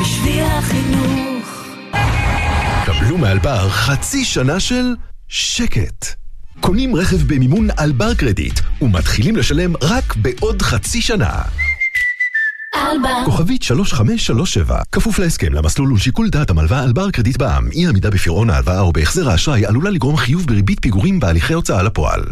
[0.00, 1.66] בשביל החינוך
[2.86, 4.94] קבלו מאלבר חצי שנה של
[5.28, 6.06] שקט.
[6.60, 11.42] קונים רכב במימון אלבר קרדיט ומתחילים לשלם רק בעוד חצי שנה.
[12.74, 18.10] אלבה כוכבית 3537, כפוף להסכם למסלול ולשיקול דעת המלווה על בר קרדיט בע"מ, אי עמידה
[18.10, 22.22] בפירעון ההלוואה או בהחזר האשראי עלולה לגרום חיוב בריבית פיגורים בהליכי הוצאה לפועל.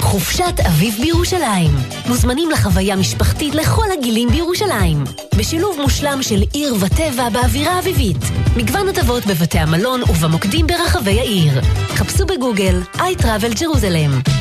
[0.00, 1.70] חופשת אביב בירושלים.
[2.08, 5.04] מוזמנים לחוויה משפחתית לכל הגילים בירושלים.
[5.36, 8.24] בשילוב מושלם של עיר וטבע באווירה אביבית.
[8.56, 11.60] מגוון הטבות בבתי המלון ובמוקדים ברחבי העיר.
[11.88, 14.37] חפשו בגוגל iTravel Jerusalem.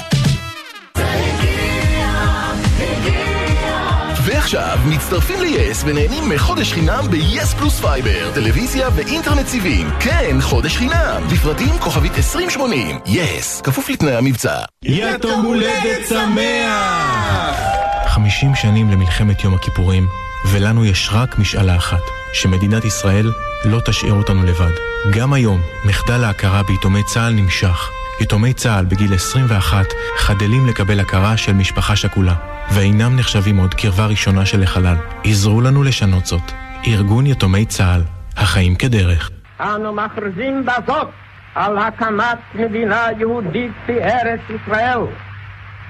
[4.47, 9.89] ועכשיו מצטרפים ל-yes ונהנים מחודש חינם ב-yes פלוס Fiber, טלוויזיה ואינטרנט סיבים.
[9.99, 11.23] כן, חודש חינם.
[11.31, 12.99] לפרטים כוכבית 2080.
[13.05, 14.55] yes, כפוף לתנאי המבצע.
[14.83, 17.59] יתום הולדת שמח!
[18.07, 20.07] 50 שנים למלחמת יום הכיפורים,
[20.51, 22.01] ולנו יש רק משאלה אחת,
[22.33, 23.31] שמדינת ישראל
[23.65, 24.71] לא תשאיר אותנו לבד.
[25.11, 27.89] גם היום, מחדל ההכרה ביתומי צה"ל נמשך.
[28.21, 29.85] יתומי צה"ל בגיל 21
[30.17, 32.35] חדלים לקבל הכרה של משפחה שכולה,
[32.71, 34.95] ואינם נחשבים עוד קרבה ראשונה של החלל.
[35.23, 36.51] עזרו לנו לשנות זאת.
[36.87, 38.01] ארגון יתומי צה"ל,
[38.37, 39.31] החיים כדרך.
[39.59, 41.07] אנו מכריזים בזאת
[41.55, 44.99] על הקמת מדינה יהודית בארץ ישראל.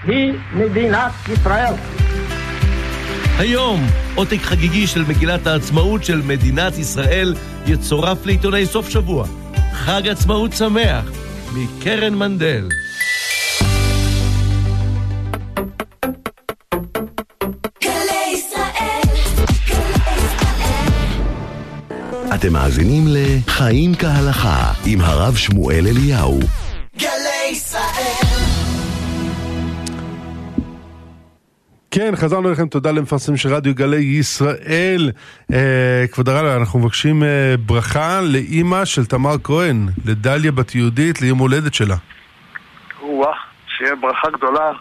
[0.04, 1.74] היא מדינת ישראל.
[3.38, 3.86] היום,
[4.16, 7.36] עותק חגיגי של מגילת העצמאות של מדינת ישראל
[7.66, 9.26] יצורף לעיתוני סוף שבוע.
[9.74, 11.06] חג עצמאות שמח,
[11.58, 12.70] מקרן מנדל.
[22.36, 26.40] אתם מאזינים ל"חיים כהלכה" עם הרב שמואל אליהו.
[26.98, 28.27] גלי ישראל
[31.98, 35.12] כן, חזרנו אליכם, תודה למפרסם של רדיו גלי ישראל.
[35.54, 41.40] אה, כבוד הרב, אנחנו מבקשים אה, ברכה לאימא של תמר כהן, לדליה בת יהודית, ליום
[41.40, 41.96] הולדת שלה.
[43.02, 43.34] וואה,
[43.68, 44.72] שיהיה ברכה גדולה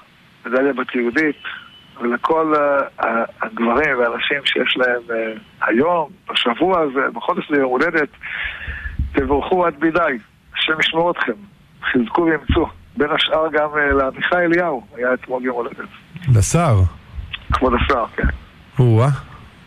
[0.46, 1.36] לדליה בת יהודית
[2.00, 3.04] ולכל uh,
[3.42, 8.08] הגברים והנשים שיש להם uh, היום, בשבוע הזה, בחודש ליום הולדת,
[9.12, 10.18] תבורכו עד בידי,
[10.56, 11.32] השם ישמור אתכם,
[11.92, 12.66] חזקו וימצאו.
[12.96, 15.88] בין השאר גם uh, לעמיחי אליהו, היה אתמול יום הולדת.
[16.34, 16.95] לשר.
[17.52, 18.28] כבוד השר, כן.
[18.78, 19.08] או-אה,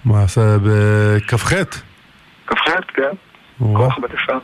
[0.05, 1.53] מה עשה בכ"ח?
[2.47, 3.03] כ"ח, כן.
[3.59, 4.39] כוח בתפאר.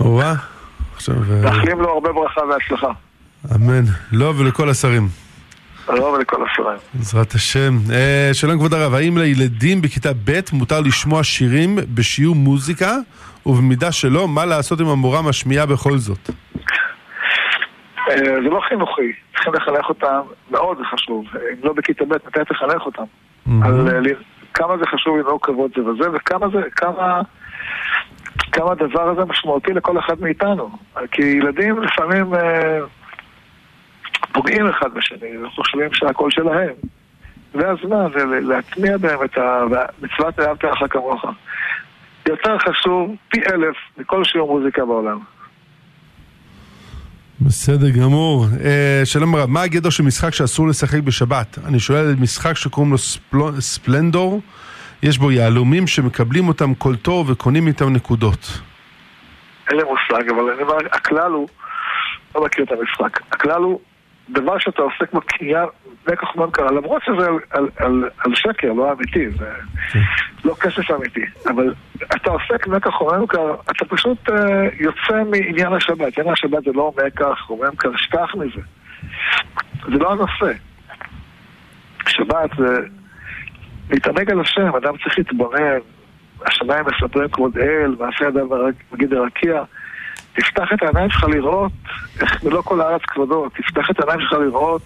[0.00, 0.34] או-אה.
[0.96, 2.90] עכשיו, אה, מאחלים לו הרבה ברכה והצלחה.
[3.54, 3.84] אמן.
[4.12, 5.08] לו ולכל השרים.
[5.88, 6.78] לו ולכל השרים.
[6.94, 7.78] בעזרת השם.
[7.92, 12.96] אה, שלום כבוד הרב, האם לילדים בכיתה ב' מותר לשמוע שירים בשיעור מוזיקה?
[13.46, 16.30] ובמידה שלא, מה לעשות אם המורה משמיעה בכל זאת?
[18.08, 21.24] אה, זה לא חינוכי, צריכים לחנך אותם, מאוד זה חשוב.
[21.34, 23.04] אם לא בכיתה ב', מתי תחנך אותם?
[23.62, 24.12] על אה,
[24.54, 27.20] כמה זה חשוב לנהוג כבוד זה וזה, וכמה זה, כמה...
[28.52, 30.70] כמה הדבר הזה משמעותי לכל אחד מאיתנו.
[31.10, 32.78] כי ילדים לפעמים אה,
[34.32, 36.72] פוגעים אחד בשני, וחושבים שהכל שלהם.
[37.54, 41.24] זה הזמן, זה להטמיע בהם את המצוות אהבת לך כמוך.
[42.28, 45.18] יותר חשוב פי אלף מכל שיעור מוזיקה בעולם.
[47.42, 48.44] בסדר גמור.
[48.64, 51.58] אה, שלום רב, מה הגדר של משחק שאסור לשחק בשבת?
[51.68, 54.40] אני שואל על משחק שקוראים לו ספלו, ספלנדור.
[55.02, 58.60] יש בו יהלומים שמקבלים אותם כל תור וקונים איתם נקודות.
[59.68, 61.48] אין לי מושג, אבל אני אומר, הכלל הוא
[62.34, 63.20] לא מכיר את המשחק.
[63.32, 63.80] הכלל הוא
[64.28, 65.64] דבר שאתה עוסק בקנייה
[66.06, 69.46] לקח מאוד קרה, למרות שזה על, על, על, על שקר, לא אמיתי, זה
[70.50, 71.24] לא כסף אמיתי.
[71.46, 71.74] אבל
[72.16, 74.32] אתה עוסק מקח או ממכר, אתה פשוט uh,
[74.80, 76.18] יוצא מעניין השבת.
[76.18, 78.60] עניין השבת זה לא מקח או ממכר, שכח מזה.
[79.84, 80.58] זה לא הנושא.
[82.08, 82.76] שבת זה
[83.90, 85.78] להתענג על השם, אדם צריך להתבונן.
[86.46, 88.46] השמיים מספרים כבוד אל, מעשה אדם
[88.92, 89.62] מגיד הרקיע.
[90.32, 91.72] תפתח את העיניים שלך לראות
[92.20, 94.82] איך מלוא כל הארץ כבודו, תפתח את העיניים שלך לראות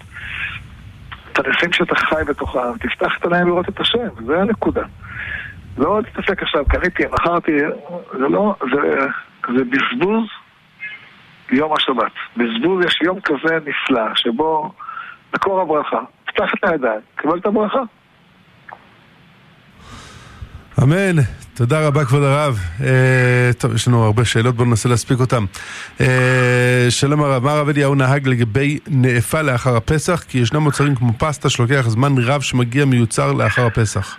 [1.33, 4.83] את הניסים שאתה חי בתוכם, תפתח את העיניים לראות את השם, זה הנקודה.
[5.79, 7.53] לא תתעסק עכשיו, קניתי, מכרתי,
[8.13, 9.07] זה לא, זה,
[9.57, 10.25] זה בזבוז
[11.51, 12.13] יום השבת.
[12.37, 14.73] בזבוז יש יום כזה נפלא, שבו
[15.35, 17.83] מקור הברכה, פתח את הידיים, קבל את הברכה.
[20.83, 21.23] אמן.
[21.55, 22.59] תודה רבה כבוד הרב.
[22.81, 25.45] אה, טוב, יש לנו הרבה שאלות, בואו ננסה להספיק אותן.
[26.01, 30.25] אה, שלום הרב, מה הרב אליהו נהג לגבי נאפה לאחר הפסח?
[30.29, 34.17] כי ישנם מוצרים כמו פסטה שלוקח זמן רב שמגיע מיוצר לאחר הפסח.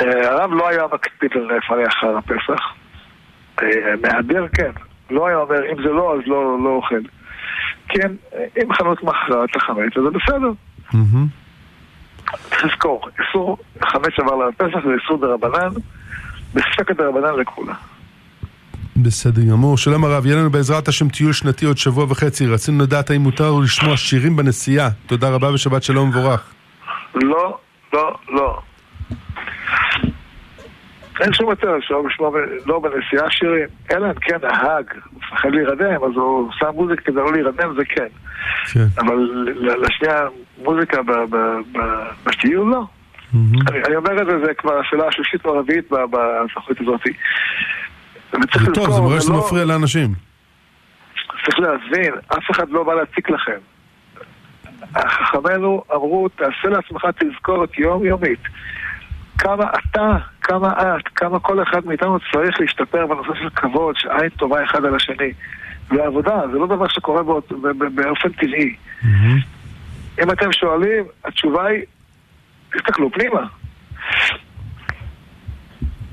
[0.00, 2.62] אה, הרב לא היה מקפיד על נאפה לאחר הפסח.
[3.62, 3.66] אה,
[4.02, 4.70] מהדר כן.
[5.10, 7.00] לא היה אומר, אם זה לא, אז לא, לא אוכל.
[7.88, 8.12] כן,
[8.62, 10.52] אם חנות מכרה את החמץ, אז זה בסדר.
[12.50, 15.68] צריך לזכור, איסור חמץ עבר לפסח זה איסור דרבנן,
[16.54, 17.74] בספקת דרבנן לכולה.
[18.96, 19.78] בסדר גמור.
[19.78, 22.46] שלום הרב, יהיה לנו בעזרת השם טיול שנתי עוד שבוע וחצי.
[22.46, 24.88] רצינו לדעת האם מותר לשמוע שירים בנסיעה.
[25.06, 26.52] תודה רבה ושבת שלום ומבורך.
[27.14, 27.58] לא,
[27.92, 28.60] לא, לא.
[31.20, 32.30] אין שום היתר אפשר לשמוע
[32.66, 37.14] לא בנסיעה שירים, אלא אם כן נהג, הוא מפחד להירדם, אז הוא שם מוזיקה כדי
[37.14, 38.06] לא להירדם, זה כן.
[38.72, 38.86] כן.
[38.98, 39.14] אבל
[39.56, 40.12] להשמיע
[40.58, 41.00] מוזיקה
[42.24, 42.82] בטיול לא.
[43.34, 47.00] אני, אני אומר את זה, זה כבר השאלה השלישית או הרביעית בסוכנית הזאת.
[48.32, 50.08] זה טוב, זה מראה שזה לא- מפריע לאנשים.
[51.44, 53.58] צריך להבין, אף אחד לא בא להציק לכם.
[54.94, 58.40] חכמינו אמרו, תעשה לעצמך תזכורת יומיומית.
[59.38, 64.64] כמה אתה, כמה את, כמה כל אחד מאיתנו צריך להשתפר בנושא של כבוד, שעין טובה
[64.64, 65.32] אחד על השני.
[65.88, 67.52] ועבודה, זה לא דבר שקורה באות,
[67.94, 68.74] באופן טבעי.
[70.22, 71.82] אם אתם שואלים, התשובה היא,
[72.72, 73.40] תסתכלו פנימה.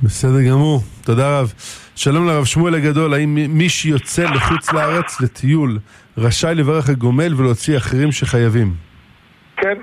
[0.04, 1.54] בסדר גמור, תודה רב.
[1.96, 5.80] שלום לרב שמואל הגדול, האם מי שיוצא לחוץ לארץ לטיול
[6.18, 8.74] רשאי לברך הגומל ולהוציא אחרים שחייבים?
[9.57, 9.78] כן.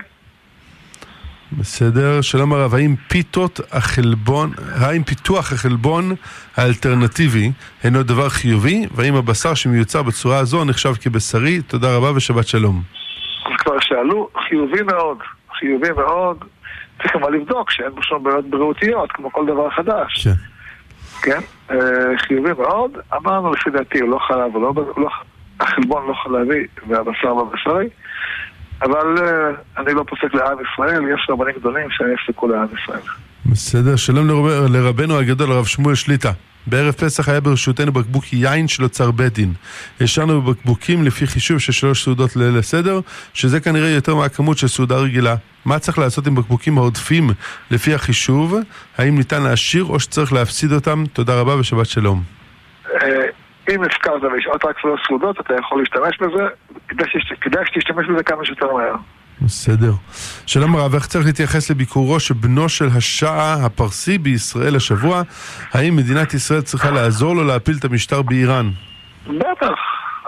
[1.59, 4.51] בסדר, שלום הרב, האם פיתות החלבון,
[4.81, 6.15] האם פיתוח החלבון
[6.57, 7.51] האלטרנטיבי
[7.83, 11.61] אינו דבר חיובי, והאם הבשר שמיוצר בצורה הזו נחשב כבשרי?
[11.61, 12.81] תודה רבה ושבת שלום.
[13.57, 15.17] כבר שאלו, חיובי מאוד,
[15.59, 16.37] חיובי מאוד,
[17.01, 20.27] צריך אבל לבדוק שאין בו שום בעיות בריאותיות, כמו כל דבר חדש.
[20.27, 20.33] כן.
[21.23, 21.39] כן,
[21.71, 25.09] אה, חיובי מאוד, אמרנו לפי דעתי, הוא לא חלב, הוא לא, לא,
[25.61, 27.87] החלבון לא חלבי והבשר לא בשרי.
[28.81, 33.01] אבל uh, אני לא פוסק לעם ישראל, יש רבנים גדולים שיפסקו לעם ישראל.
[33.45, 36.31] בסדר, שלום לרב, לרבנו הגדול, הרב שמואל שליטה.
[36.67, 39.53] בערב פסח היה ברשותנו בקבוק יין של אוצר בית דין.
[40.01, 42.99] השארנו בבקבוקים לפי חישוב של שלוש סעודות ליל הסדר,
[43.33, 45.35] שזה כנראה יותר מהכמות של סעודה רגילה.
[45.65, 47.29] מה צריך לעשות עם בקבוקים העודפים
[47.71, 48.55] לפי החישוב?
[48.97, 51.03] האם ניתן להשאיר או שצריך להפסיד אותם?
[51.13, 52.40] תודה רבה ושבת שלום.
[53.75, 56.47] אם הזכרת והשארת רק שלוש סעודות, אתה יכול להשתמש בזה,
[57.41, 58.95] כדאי שתשתמש בזה כמה שיותר מהר.
[59.41, 59.91] בסדר.
[60.45, 65.21] שלום הרב, איך צריך להתייחס לביקורו של בנו של השאה הפרסי בישראל השבוע?
[65.73, 68.69] האם מדינת ישראל צריכה לעזור לו להפיל את המשטר באיראן?
[69.27, 69.79] בטח.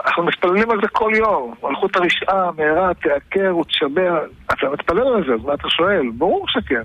[0.05, 1.53] אנחנו מתפללים על זה כל יום.
[1.63, 4.19] מלכות הרשעה מהרה תעקר ותשבר.
[4.45, 6.09] אתה מתפלל על זה, אז מה אתה שואל?
[6.17, 6.83] ברור שכן.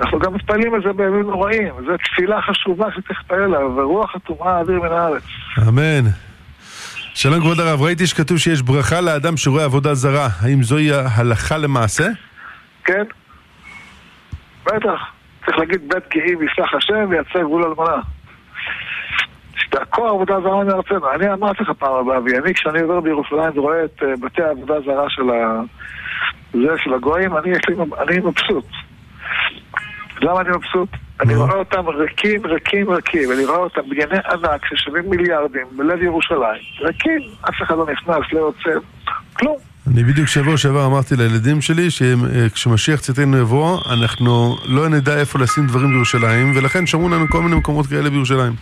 [0.00, 1.74] אנחנו גם מתפללים על זה בימים נוראים.
[1.86, 5.22] זו תפילה חשובה שצריך להתפלל עליו, ורוח הטומאה אוויר מן הארץ.
[5.68, 6.10] אמן.
[7.14, 10.28] שלום כבוד הרב, ראיתי שכתוב שיש ברכה לאדם שרואה עבודה זרה.
[10.40, 12.08] האם זוהי הלכה למעשה?
[12.84, 13.04] כן.
[14.66, 15.00] בטח.
[15.46, 18.02] צריך להגיד בית גאים יסלח השם ויצא גבול אלמנה.
[19.56, 21.12] שתעקור עבודה זרה מארצנו.
[21.14, 25.10] אני אמרתי לך פעם הבאה, ואני כשאני עובר בירושלים ורואה את uh, בתי העבודה זרה
[25.10, 25.60] של ה...
[26.52, 28.66] זה, של הגויים, אני, לי, אני מבסוט.
[30.20, 30.88] למה אני מבסוט?
[31.20, 33.32] אני רואה אותם ריקים, ריקים, ריקים.
[33.32, 36.62] אני רואה אותם בנייני ענק ששווים מיליארדים בלב ירושלים.
[36.80, 38.78] ריקים, אף אחד לא נכנס, לא יוצא,
[39.32, 39.56] כלום.
[39.94, 45.66] אני בדיוק שבוע שעבר אמרתי לילדים שלי שכשמשיח צאתנו יבוא, אנחנו לא נדע איפה לשים
[45.66, 48.52] דברים בירושלים, ולכן שמרו לנו כל מיני מקומות כאלה בירושלים.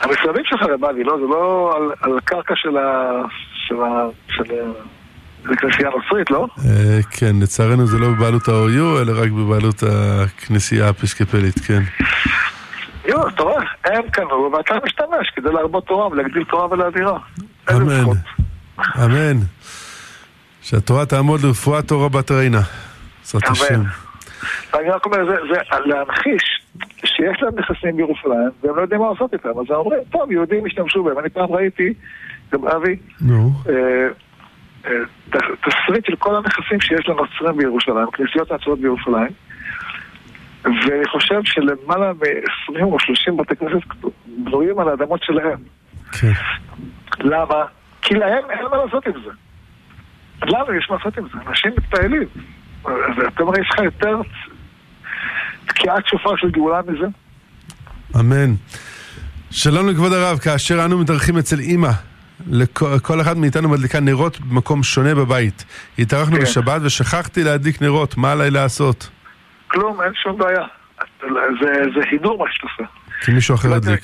[0.00, 1.16] המשרדים שלך רבבי, לא?
[1.20, 3.12] זה לא על, על הקרקע של ה...
[3.68, 4.06] של ה...
[4.28, 4.72] של ה...
[5.48, 6.46] זה כנסייה נוצרית, לא?
[7.10, 11.82] כן, לצערנו זה לא בבעלות ה-OU, אלא רק בבעלות הכנסייה האפיסקפלית, כן.
[13.08, 17.18] יו, אתה רואה, הם קנו ואתה משתמש כדי להרבות תורה ולהגדיל תורה ולאדירה.
[17.70, 18.04] אמן.
[19.04, 19.36] אמן.
[20.62, 22.60] שהתורה תעמוד לרפואת תורה בת ריינה.
[23.34, 23.42] אמן.
[23.52, 23.82] השם.
[24.74, 26.62] אני רק אומר, זה, זה להמחיש
[27.04, 30.66] שיש להם נכסים בירושלים והם לא יודעים מה לעשות איתם, אז הם אומרים, טוב, יהודים
[30.66, 31.18] השתמשו בהם.
[31.18, 31.94] אני פעם ראיתי,
[32.52, 33.50] גם אבי, נו.
[33.68, 34.08] אה, אה,
[35.30, 39.32] תסריט של כל הנכסים שיש לנוצרים בירושלים, כנסיות נצרות בירושלים,
[40.64, 45.58] ואני חושב שלמעלה מ-20 או 30 בתי כנסת בנויים על האדמות שלהם.
[46.12, 46.32] כן.
[47.20, 47.64] למה?
[48.02, 49.30] כי להם אין מה לעשות עם זה.
[50.42, 51.38] לנו יש מה לעשות עם זה.
[51.48, 52.28] אנשים מתפעלים.
[53.16, 54.20] ואתה אומר, יש לך יותר
[55.66, 57.06] תקיעת שופר של גאולה מזה?
[58.20, 58.54] אמן.
[59.50, 61.90] שלום לכבוד הרב, כאשר אנו מתארחים אצל אימא,
[62.50, 65.64] לכל כל אחד מאיתנו מדליקה נרות במקום שונה בבית.
[65.98, 66.42] התארחנו כן.
[66.42, 69.10] בשבת ושכחתי להדליק נרות, מה עליי לעשות?
[69.68, 70.64] כלום, אין שום בעיה.
[71.60, 72.92] זה, זה הידור מה שאתה עושה.
[73.20, 74.02] כי מישהו אחר ידליק.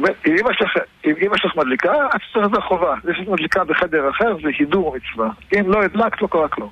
[0.00, 0.76] אם אמא שלך,
[1.06, 1.12] אם
[1.56, 2.94] מדליקה, את צריכה את החובה.
[3.04, 5.30] זה שאת מדליקה בחדר אחר זה הידור מצווה.
[5.54, 6.70] אם לא הדלקת, לא קרה כלום.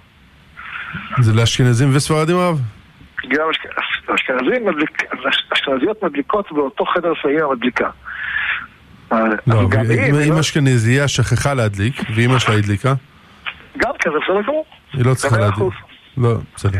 [1.20, 2.60] זה לאשכנזים וספרדים רב?
[3.28, 3.46] גם
[5.52, 7.90] אשכנזיות מדליקות באותו חדר שאימא מדליקה.
[9.12, 12.94] לא, אבל אם היא לא- אמא אשכנזייה שכחה להדליק, ואמא שלה הדליקה,
[13.78, 14.64] גם כן, זה בסדר גמור.
[14.92, 15.72] היא לא צריכה להדליק.
[16.16, 16.78] לא, בסדר.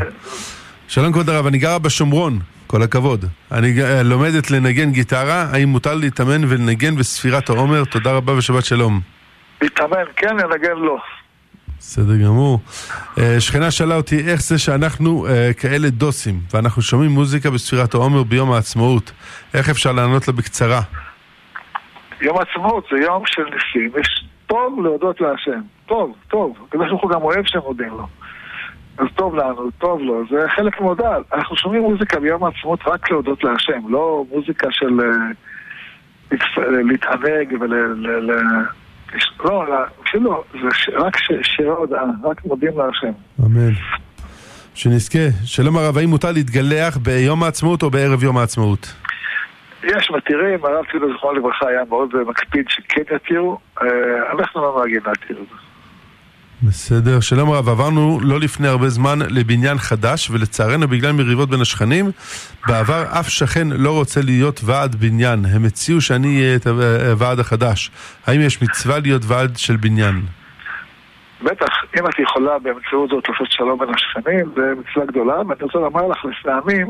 [0.87, 3.25] שלום כבוד הרב, אני גרה בשומרון, כל הכבוד.
[3.51, 7.83] אני אה, לומדת לנגן גיטרה, האם מותר לי להתאמן ולנגן בספירת העומר?
[7.85, 9.01] תודה רבה ושבת שלום.
[9.61, 10.97] להתאמן, כן, לנגן לא.
[11.79, 12.59] בסדר גמור.
[13.19, 18.23] אה, שכנה שאלה אותי איך זה שאנחנו אה, כאלה דוסים, ואנחנו שומעים מוזיקה בספירת העומר
[18.23, 19.11] ביום העצמאות.
[19.53, 20.81] איך אפשר לענות לה בקצרה?
[22.21, 25.61] יום העצמאות זה יום של ניסים, יש טוב להודות להשם.
[25.85, 26.57] טוב, טוב.
[26.67, 28.07] הקדוש ברוך הוא גם אוהב שמודים לו.
[28.97, 31.17] אז טוב לנו, טוב לו, זה חלק מהודעה.
[31.33, 35.05] אנחנו שומעים מוזיקה ביום העצמאות רק להודות להשם, לא מוזיקה של אה,
[36.31, 37.73] להתפ- להתענג ול...
[39.45, 39.63] לא,
[40.07, 43.11] אפילו, זה רק שירי הודעה, רק מודים להשם.
[43.45, 43.71] אמן.
[44.73, 45.19] שנזכה.
[45.45, 48.93] שלום הרב, האם מותר להתגלח ביום העצמאות או בערב יום העצמאות?
[49.83, 53.87] יש מתירים, הרב ציודו זכרונו לברכה היה מאוד אה, מקפיד שכן יתירו, אה,
[54.31, 55.55] אנחנו לא נוהגים להתיר את זה.
[56.63, 57.19] בסדר.
[57.19, 62.05] שלום הרב, עברנו לא לפני הרבה זמן לבניין חדש, ולצערנו בגלל מריבות בין השכנים,
[62.67, 65.45] בעבר אף שכן לא רוצה להיות ועד בניין.
[65.55, 67.91] הם הציעו שאני אהיה את הוועד החדש.
[68.27, 70.15] האם יש מצווה להיות ועד של בניין?
[71.43, 71.67] בטח,
[71.99, 76.07] אם את יכולה באמצעות זאת לעשות שלום בין השכנים, זה מצווה גדולה, ואני רוצה לומר
[76.07, 76.87] לך, לפעמים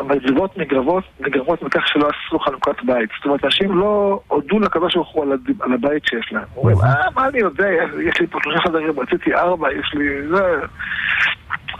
[0.00, 3.10] המצוות נגרמות, נגרמות מכך שלא עשו חנוכת בית.
[3.16, 5.22] זאת אומרת, אנשים לא הודו לקדוש ברוך הוא
[5.60, 6.44] על, הבית שיש להם.
[6.56, 10.28] אומרים, אה, מה אני יודע, יש, יש לי פה שלושה חדרים, רציתי ארבע, יש לי
[10.28, 10.60] זה...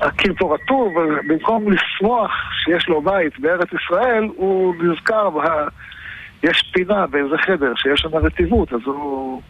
[0.00, 0.94] הקיר פה רטוב,
[1.28, 2.30] במקום לשמוח
[2.64, 5.68] שיש לו בית בארץ ישראל, הוא נזכר, בה,
[6.42, 9.42] יש פינה באיזה חדר שיש שם רטיבות, אז הוא...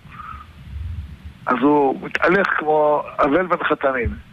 [1.47, 4.30] אז הוא מתהלך כמו אבל בין חתנים.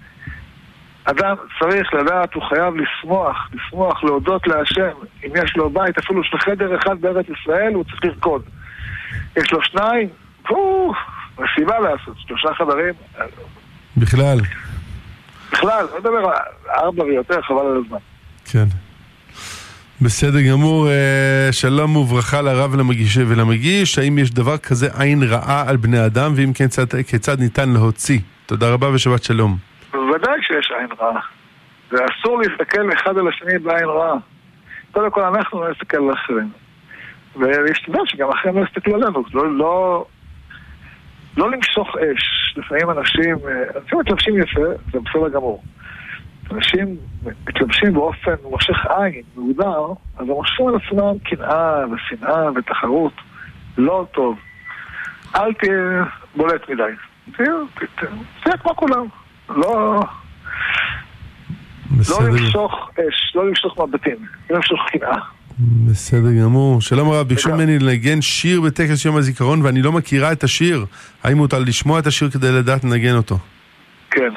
[1.09, 4.89] אדם צריך לדעת, הוא חייב לשמוח, לשמוח, להודות להשם.
[5.25, 8.41] אם יש לו בית, אפילו של חדר אחד בארץ ישראל, הוא צריך לרקוד.
[9.37, 10.09] יש לו שניים,
[10.47, 10.93] פו,
[11.39, 12.93] מסיבה לעשות, שלושה חדרים.
[13.97, 14.37] בכלל.
[15.51, 16.25] בכלל, לא מדבר על
[16.69, 17.97] ארבע ויותר, חבל על הזמן.
[18.51, 18.65] כן.
[20.01, 25.77] בסדר גמור, אה, שלום וברכה לרב ולמגיש, ולמגיש, האם יש דבר כזה עין רעה על
[25.77, 28.19] בני אדם, ואם כן, כיצד, כיצד ניתן להוציא?
[28.45, 29.57] תודה רבה ושבת שלום.
[30.47, 31.19] שיש עין רעה.
[31.91, 34.17] ואסור להסתכל אחד על השני בעין רעה.
[34.91, 36.49] קודם כל אנחנו לא נסתכל על אחרים.
[37.35, 39.23] ולהשתדל שגם אחרים לא יסתכלו עלינו.
[39.33, 40.05] לא, לא,
[41.37, 42.53] לא למשוך אש.
[42.57, 45.63] לפעמים אנשים, אה, אנשים מתלבשים יפה, זה בסדר גמור.
[46.51, 46.97] אנשים
[47.47, 49.85] מתלבשים באופן מושך עין, מוגדר,
[50.17, 53.13] אז הם מושכים על עצמם קנאה ושנאה ותחרות.
[53.77, 54.39] לא טוב.
[55.35, 56.03] אל תהיה
[56.35, 56.83] בולט מדי.
[58.43, 59.05] תהיה כמו כולם.
[59.49, 59.99] לא...
[61.91, 62.29] לא בסדר.
[62.29, 64.15] למשוך אש, לא למשוך מבטים,
[64.49, 65.17] לא למשוך קנאה.
[65.59, 66.81] בסדר גמור.
[66.81, 70.85] שלום הרב, ביקשו ממני לנגן שיר בטקס יום הזיכרון ואני לא מכירה את השיר.
[71.23, 73.37] האם מותר לשמוע את השיר כדי לדעת לנגן אותו?
[74.11, 74.29] כן.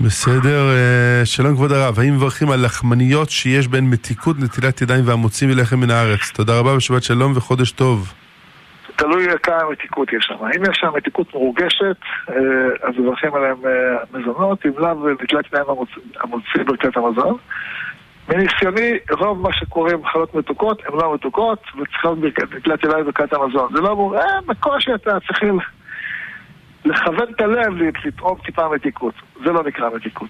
[0.00, 5.50] בסדר, אה, שלום כבוד הרב, האם מברכים על לחמניות שיש בהן מתיקות, נטילת ידיים והמוצאים
[5.50, 6.30] מלחם מן הארץ?
[6.34, 8.12] תודה רבה ושבת שלום וחודש טוב.
[8.96, 10.34] תלוי כמה מתיקות יש שם.
[10.44, 11.96] אם יש שם מתיקות מורגשת,
[12.30, 12.34] אה,
[12.82, 13.70] אז מברכים עליהם אה,
[14.20, 17.36] מזונות, אם לאו נטילת ידיים המוצ- המוציא ברכת המזון.
[18.28, 22.18] מניסיוני, רוב מה שקורה עם מחלות מתוקות הן לא מתוקות, וצריכות
[22.56, 23.68] נטילת ידיים ברכת המזון.
[23.74, 25.58] זה לא אמור, אה, בקושי אתה צריכים
[26.84, 27.72] לכוון את הלב
[28.04, 29.14] לטעום טיפה מתיקות.
[29.44, 30.28] זה לא נקרא מתיקות.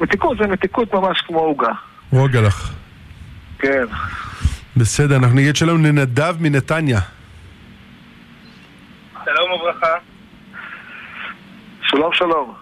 [0.00, 1.72] מתיקות זה מתיקות ממש כמו עוגה.
[2.12, 2.72] רוגע לך.
[3.58, 3.84] כן.
[4.76, 6.98] בסדר, אנחנו נגיד שלום לנדב מנתניה.
[9.26, 9.96] שלום וברכה.
[11.82, 12.54] שלום שלום.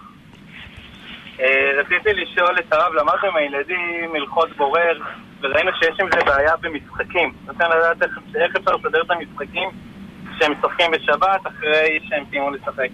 [1.39, 4.99] אה, רציתי לשאול את הרב, למדנו עם הילדים הלכות בורר,
[5.41, 7.33] וראינו שיש עם זה בעיה במשחקים.
[7.49, 8.03] רציתי לדעת
[8.35, 9.69] איך, אפשר לסדר את המשחקים
[10.39, 12.89] שהם משחקים בשבת אחרי שהם סיימו לשחק.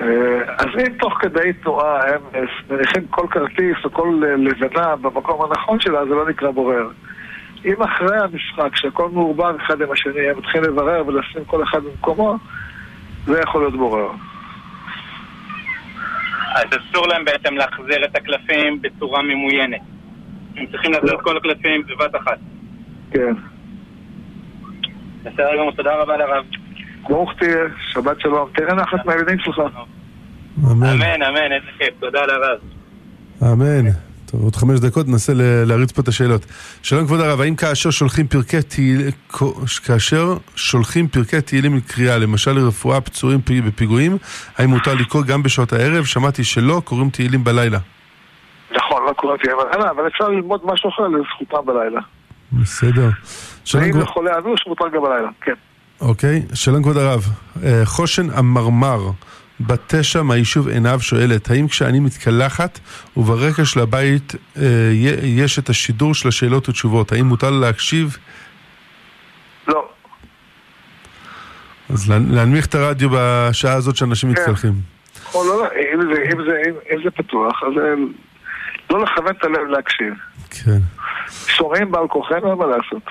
[0.00, 5.42] אה, אז אם תוך כדי תנועה הם אה, מניחים כל כרטיס או כל לבנה במקום
[5.44, 6.88] הנכון שלה, זה לא נקרא בורר.
[7.64, 12.36] אם אחרי המשחק, שהכל מעורבב אחד עם השני, הם מתחילים לברר ולשים כל אחד במקומו,
[13.26, 14.10] זה יכול להיות בורר.
[16.54, 19.80] אז אסור להם בעצם להחזיר את הקלפים בצורה ממוינת.
[20.56, 22.38] הם צריכים להחזיר את כל הקלפים בבת אחת.
[23.10, 23.34] כן.
[25.22, 26.44] בסדר גמור, תודה רבה לרב.
[27.08, 28.48] ברוך תהיה, שבת שלום.
[28.54, 29.58] תראה נחת מהילדים שלך.
[30.70, 30.86] אמן.
[30.86, 32.58] אמן, אמן, איזה כיף, תודה לרב.
[33.42, 34.09] אמן.
[34.30, 35.32] טוב, עוד חמש דקות ננסה
[35.66, 36.46] להריץ פה את השאלות.
[36.82, 39.10] שלום כבוד הרב, האם כאשר שולחים פרקי תהילים,
[39.84, 44.16] כאשר שולחים פרקי תהילים לקריאה, למשל לרפואה פצועים פי- בפיגועים,
[44.58, 46.04] האם מותר לקרוא גם בשעות הערב?
[46.04, 47.78] שמעתי שלא, קוראים תהילים בלילה.
[48.76, 52.00] נכון, לא קוראים תהיה בלילה, אבל אפשר ללמוד משהו אחר לזכותם בלילה.
[52.52, 53.08] בסדר.
[53.64, 54.04] שלום ואם כבוד...
[54.04, 55.52] זה חולה אנוש, מותר גם בלילה, כן.
[56.00, 57.24] אוקיי, שלום כבוד הרב.
[57.64, 59.00] אה, חושן המרמר,
[59.60, 62.78] בת תשע מהיישוב עינב שואלת, האם כשאני מתקלחת
[63.16, 64.62] וברקע של הבית אה,
[65.22, 68.16] יש את השידור של השאלות ותשובות, האם מותר לה להקשיב?
[69.68, 69.88] לא.
[71.90, 74.40] אז להנ- להנמיך את הרדיו בשעה הזאת שאנשים כן.
[74.40, 74.72] מתקלחים.
[75.34, 77.94] או לא, לא, אם זה, אם זה, אם, אם זה פתוח, אז אה,
[78.90, 80.14] לא לכוון את הלב להקשיב.
[80.50, 80.78] כן.
[81.46, 83.02] שומעים בעל כורחנו, אין מה לעשות.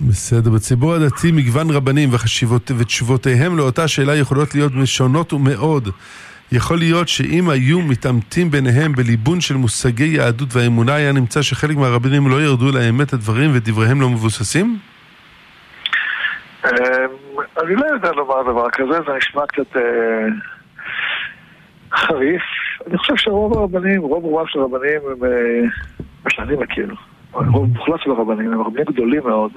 [0.00, 0.50] בסדר.
[0.50, 5.88] בציבור הדתי מגוון רבנים וחשיבות, ותשובותיהם לאותה שאלה יכולות להיות שונות ומאוד.
[6.52, 12.28] יכול להיות שאם היו מתעמתים ביניהם בליבון של מושגי יהדות והאמונה, היה נמצא שחלק מהרבנים
[12.28, 14.78] לא ירדו לאמת הדברים ודבריהם לא מבוססים?
[16.64, 16.70] אה,
[17.62, 20.26] אני לא יודע לומר דבר כזה, זה נשמע קצת אה,
[21.92, 22.42] חריף.
[22.86, 25.60] אני חושב שרוב הרבנים, רוב רובם של הרבנים הם, אה,
[26.24, 26.94] מה שאני מכיר,
[27.32, 29.52] רוב מוחלט של הרבנים הם רבנים גדולים מאוד,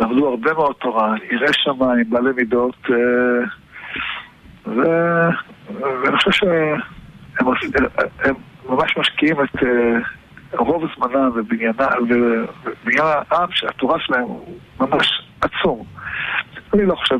[0.00, 2.94] למדו הרבה מאוד תורה, יראי שמיים, בעלי מידות, אה,
[4.66, 5.30] ו-
[5.74, 6.80] ואני חושב שהם
[7.46, 7.70] עושים-
[8.24, 8.34] הם
[8.68, 9.98] ממש משקיעים את אה,
[10.58, 11.72] רוב זמנם ובניין
[13.08, 15.84] העם שהתורה שלהם הוא ממש עצום.
[16.74, 17.18] אני לא חושב,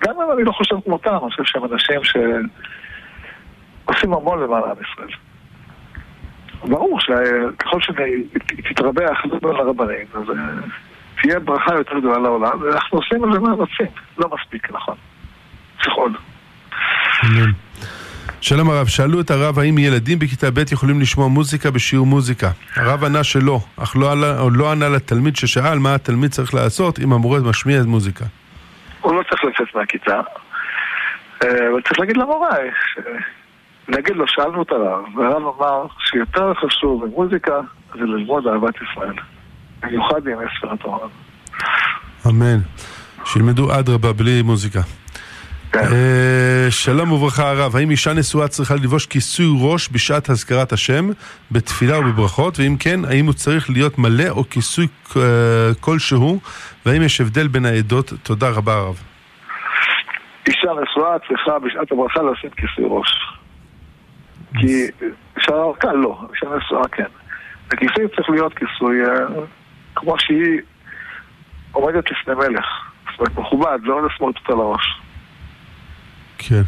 [0.00, 2.48] גם אם אני לא חושב כמותם, אני חושב שהם אנשים שעושים
[4.14, 5.08] המון למען עם ישראל.
[6.64, 10.34] ברור שככל שתתרבה האחדות בין הרבנים, אז אה,
[11.22, 13.86] תהיה ברכה יותר גדולה לעולם, ואנחנו עושים על זה מאמצים.
[14.18, 14.94] לא מספיק, נכון.
[15.82, 16.12] צריך עוד.
[18.40, 22.50] שלום הרב, שאלו את הרב האם ילדים בכיתה ב' יכולים לשמוע מוזיקה בשיעור מוזיקה.
[22.76, 27.12] הרב ענה שלא, אך לא, עלה, לא ענה לתלמיד ששאל מה התלמיד צריך לעשות אם
[27.12, 28.24] המורה משמיע את מוזיקה.
[29.00, 30.20] הוא לא צריך לצאת מהכיתה,
[31.44, 32.50] אה, אבל צריך להגיד למורה,
[32.94, 32.98] ש-
[33.88, 37.60] להגיד לו, שאלנו את הרב, והרב אמר שיותר חשוב במוזיקה
[37.94, 39.14] זה ללמוד אהבת ישראל.
[39.86, 41.08] במיוחד בימי ספירת העולם.
[42.26, 42.58] אמן.
[43.24, 44.80] שילמדו אדרבה בלי מוזיקה.
[45.76, 51.10] אה, שלום וברכה הרב, האם אישה נשואה צריכה ללבוש כיסוי ראש בשעת הזכרת השם,
[51.50, 55.22] בתפילה ובברכות, ואם כן, האם הוא צריך להיות מלא או כיסוי אה,
[55.80, 56.40] כלשהו,
[56.86, 58.12] והאם יש הבדל בין העדות?
[58.22, 59.02] תודה רבה הרב.
[60.46, 63.08] אישה נשואה צריכה בשעת הברכה לשים כיסוי ראש.
[64.60, 65.06] כי
[65.36, 67.04] אישה ארכה לא, אישה נשואה כן.
[67.72, 69.08] הכיסוי צריך להיות כיסוי אה,
[69.94, 70.60] כמו שהיא
[71.72, 72.66] עומדת לפני מלך.
[73.10, 75.00] זאת אומרת, מכובד, לא לסמוט אותה לראש.
[76.38, 76.62] כן.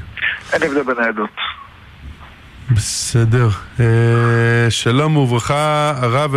[0.52, 1.36] אין הבדל בין העדות.
[2.70, 3.48] בסדר.
[3.80, 6.30] אה, שלום וברכה הרב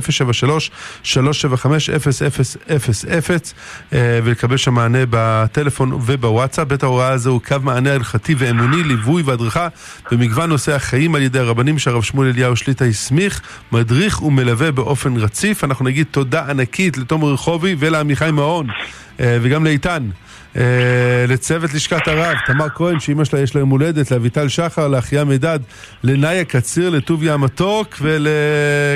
[3.92, 6.68] אה, ולקבל שם מענה בטלפון ובוואטסאפ.
[6.68, 9.68] בית ההוראה הזה הוא קו מענה הלכתי ואמוני, ליווי והדרכה
[10.10, 13.40] במגוון נושאי החיים על ידי הרבנים שהרב שמואל אליהו שליטה הסמיך,
[13.72, 15.64] מדריך ומלווה באופן רציף.
[15.64, 18.66] אנחנו נגיד תודה ענקית לתומר רחובי ולעמיחי מעון,
[19.20, 20.08] אה, וגם לאיתן.
[20.56, 20.62] אה,
[21.28, 25.58] לצוות לשכת הרב, תמר כהן, שאימא שלה יש לה יום הולדת, לאביטל שחר, לאחיה מידד,
[26.04, 28.26] לנאיה קציר, לטוביה המתוק, ול...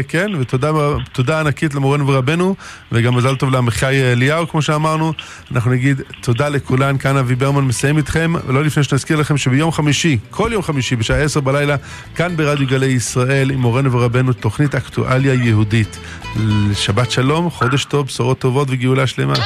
[0.08, 0.70] כן, ותודה
[1.12, 2.54] תודה ענקית למורנו ורבנו,
[2.92, 5.12] וגם מזל טוב לעמיחי אליהו, כמו שאמרנו.
[5.52, 10.18] אנחנו נגיד תודה לכולן, כאן אבי ברמן מסיים איתכם, ולא לפני שנזכיר לכם שביום חמישי,
[10.30, 11.76] כל יום חמישי, בשעה עשר בלילה,
[12.14, 15.98] כאן ברדיו גלי ישראל, עם מורנו ורבנו, תוכנית אקטואליה יהודית.
[16.74, 19.36] שבת שלום, חודש טוב, בשורות טובות וגאולה שלמה.